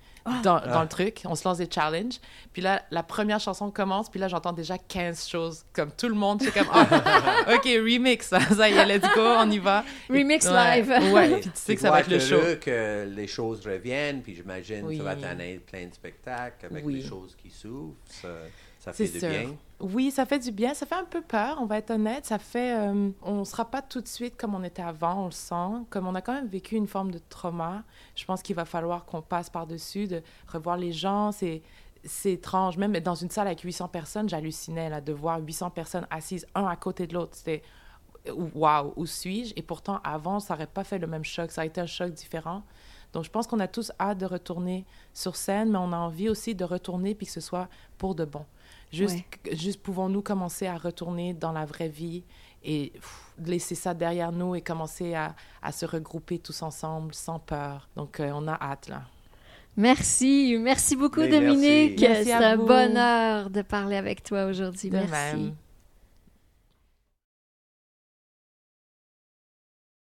Dans, 0.43 0.61
dans 0.61 0.83
le 0.83 0.89
truc, 0.89 1.23
on 1.25 1.35
se 1.35 1.47
lance 1.49 1.59
des 1.59 1.69
challenges. 1.71 2.21
Puis 2.53 2.63
là, 2.63 2.83
la 2.91 3.03
première 3.03 3.41
chanson 3.41 3.71
commence, 3.71 4.09
puis 4.09 4.21
là, 4.21 4.29
j'entends 4.29 4.53
déjà 4.53 4.79
15 4.79 5.27
choses. 5.27 5.65
Comme 5.73 5.91
tout 5.91 6.09
le 6.09 6.15
monde, 6.15 6.41
c'est 6.43 6.53
comme 6.53 6.69
Ah, 6.73 7.47
OK, 7.55 7.65
remix, 7.65 8.27
ça 8.57 8.69
y 8.69 8.73
est, 8.75 8.87
let's 8.87 9.09
go, 9.15 9.21
on 9.39 9.51
y 9.51 9.59
va. 9.59 9.85
Remix 10.09 10.47
Ouais, 10.47 10.77
live. 10.83 11.13
Ouais, 11.13 11.41
puis 11.41 11.51
tu 11.51 11.51
sais 11.55 11.75
que 11.75 11.81
ça 11.81 11.91
va 11.91 12.01
être 12.01 12.09
le 12.11 12.21
show. 12.21 12.39
que 12.61 13.05
les 13.09 13.27
choses 13.27 13.67
reviennent, 13.67 14.23
puis 14.23 14.35
j'imagine 14.37 14.85
Oui. 14.85 14.99
ça 14.99 15.03
va 15.03 15.13
être 15.15 15.25
année 15.25 15.59
plein 15.59 15.87
de 15.87 15.95
spectacles 15.95 16.67
avec 16.67 16.85
Oui. 16.85 16.95
les 16.95 17.03
choses 17.09 17.37
qui 17.41 17.51
s'ouvrent. 17.51 17.95
Ça, 18.07 18.29
ça 18.85 18.93
fait 18.93 19.07
C'est 19.07 19.13
du 19.13 19.19
sûr. 19.21 19.29
bien. 19.29 19.57
Oui, 19.81 20.11
ça 20.11 20.27
fait 20.27 20.39
du 20.39 20.51
bien. 20.53 20.75
Ça 20.75 20.87
fait 20.87 20.95
un 20.97 21.05
peu 21.05 21.21
peur, 21.23 21.59
on 21.61 21.67
va 21.67 21.79
être 21.79 21.91
honnête. 21.91 22.27
Ça 22.27 22.39
fait. 22.39 22.77
euh, 22.77 23.11
on 23.23 23.41
ne 23.41 23.45
sera 23.45 23.65
pas 23.65 23.81
tout 23.83 24.01
de 24.01 24.09
suite 24.09 24.37
comme 24.37 24.55
on 24.55 24.63
était 24.65 24.83
avant, 24.83 25.23
on 25.23 25.25
le 25.27 25.31
sent. 25.31 25.85
Comme 25.91 26.07
on 26.07 26.15
a 26.15 26.21
quand 26.21 26.35
même 26.35 26.49
vécu 26.49 26.75
une 26.77 26.87
forme 26.89 27.11
de 27.13 27.21
trauma, 27.29 27.83
je 28.17 28.25
pense 28.25 28.43
qu'il 28.43 28.57
va 28.57 28.65
falloir 28.65 29.05
qu'on 29.05 29.23
passe 29.23 29.51
par-dessus, 29.51 30.07
de 30.09 30.23
revoir 30.49 30.77
les 30.77 30.93
gens. 30.93 31.33
C'est. 31.33 31.63
C'est 32.05 32.33
étrange, 32.33 32.79
même 32.79 32.93
dans 32.99 33.15
une 33.15 33.31
salle 33.31 33.47
avec 33.47 33.61
800 33.61 33.87
personnes, 33.87 34.29
j'hallucinais 34.29 34.91
là, 34.91 35.01
de 35.01 35.13
voir 35.13 35.39
800 35.41 35.71
personnes 35.71 36.05
assises 36.11 36.45
un 36.57 36.67
à 36.67 36.75
côté 36.75 37.07
de 37.07 37.15
l'autre. 37.15 37.37
C'était 37.37 37.63
waouh, 38.55 38.93
où 38.97 39.07
suis-je? 39.07 39.53
Et 39.55 39.63
pourtant, 39.63 40.01
avant, 40.03 40.41
ça 40.41 40.55
n'aurait 40.55 40.67
pas 40.67 40.83
fait 40.83 40.99
le 40.99 41.07
même 41.07 41.25
choc. 41.25 41.51
Ça 41.53 41.61
a 41.61 41.65
été 41.65 41.81
un 41.81 41.87
choc 41.87 42.13
différent. 42.13 42.63
Donc, 43.13 43.23
je 43.25 43.31
pense 43.31 43.47
qu'on 43.47 43.61
a 43.61 43.69
tous 43.69 43.93
hâte 44.01 44.19
de 44.19 44.27
retourner 44.27 44.85
sur 45.13 45.37
scène, 45.37 45.71
mais 45.71 45.79
on 45.79 45.93
a 45.93 45.97
envie 45.97 46.29
aussi 46.29 46.55
de 46.55 46.65
retourner 46.65 47.15
puis 47.15 47.27
que 47.27 47.33
ce 47.33 47.41
soit 47.41 47.69
pour 47.99 48.15
de 48.15 48.25
bon. 48.25 48.45
Juste, 48.93 49.17
Ouais. 49.47 49.57
juste 49.57 49.83
pouvons-nous 49.83 50.23
commencer 50.23 50.67
à 50.67 50.77
retourner 50.77 51.33
dans 51.35 51.53
la 51.53 51.65
vraie 51.65 51.89
vie 51.89 52.25
et 52.63 52.91
pff, 52.95 53.33
laisser 53.45 53.75
ça 53.75 53.95
derrière 53.95 54.33
nous 54.33 54.55
et 54.55 54.61
commencer 54.61 55.15
à, 55.15 55.35
à 55.63 55.73
se 55.73 55.87
regrouper 55.87 56.39
tous 56.39 56.63
ensemble 56.63 57.15
sans 57.15 57.39
peur. 57.39 57.89
Donc, 57.97 58.21
euh, 58.21 58.31
on 58.35 58.47
a 58.47 58.53
hâte, 58.61 58.89
là. 58.89 59.03
Merci, 59.77 60.57
merci 60.61 60.97
beaucoup 60.97 61.27
Dominique. 61.27 61.99
C'est 61.99 62.33
un 62.33 62.59
bonheur 62.59 63.49
de 63.49 63.63
parler 63.63 63.97
avec 63.97 64.23
toi 64.23 64.45
aujourd'hui. 64.45 64.91
Merci. 64.91 65.11
même. 65.11 65.55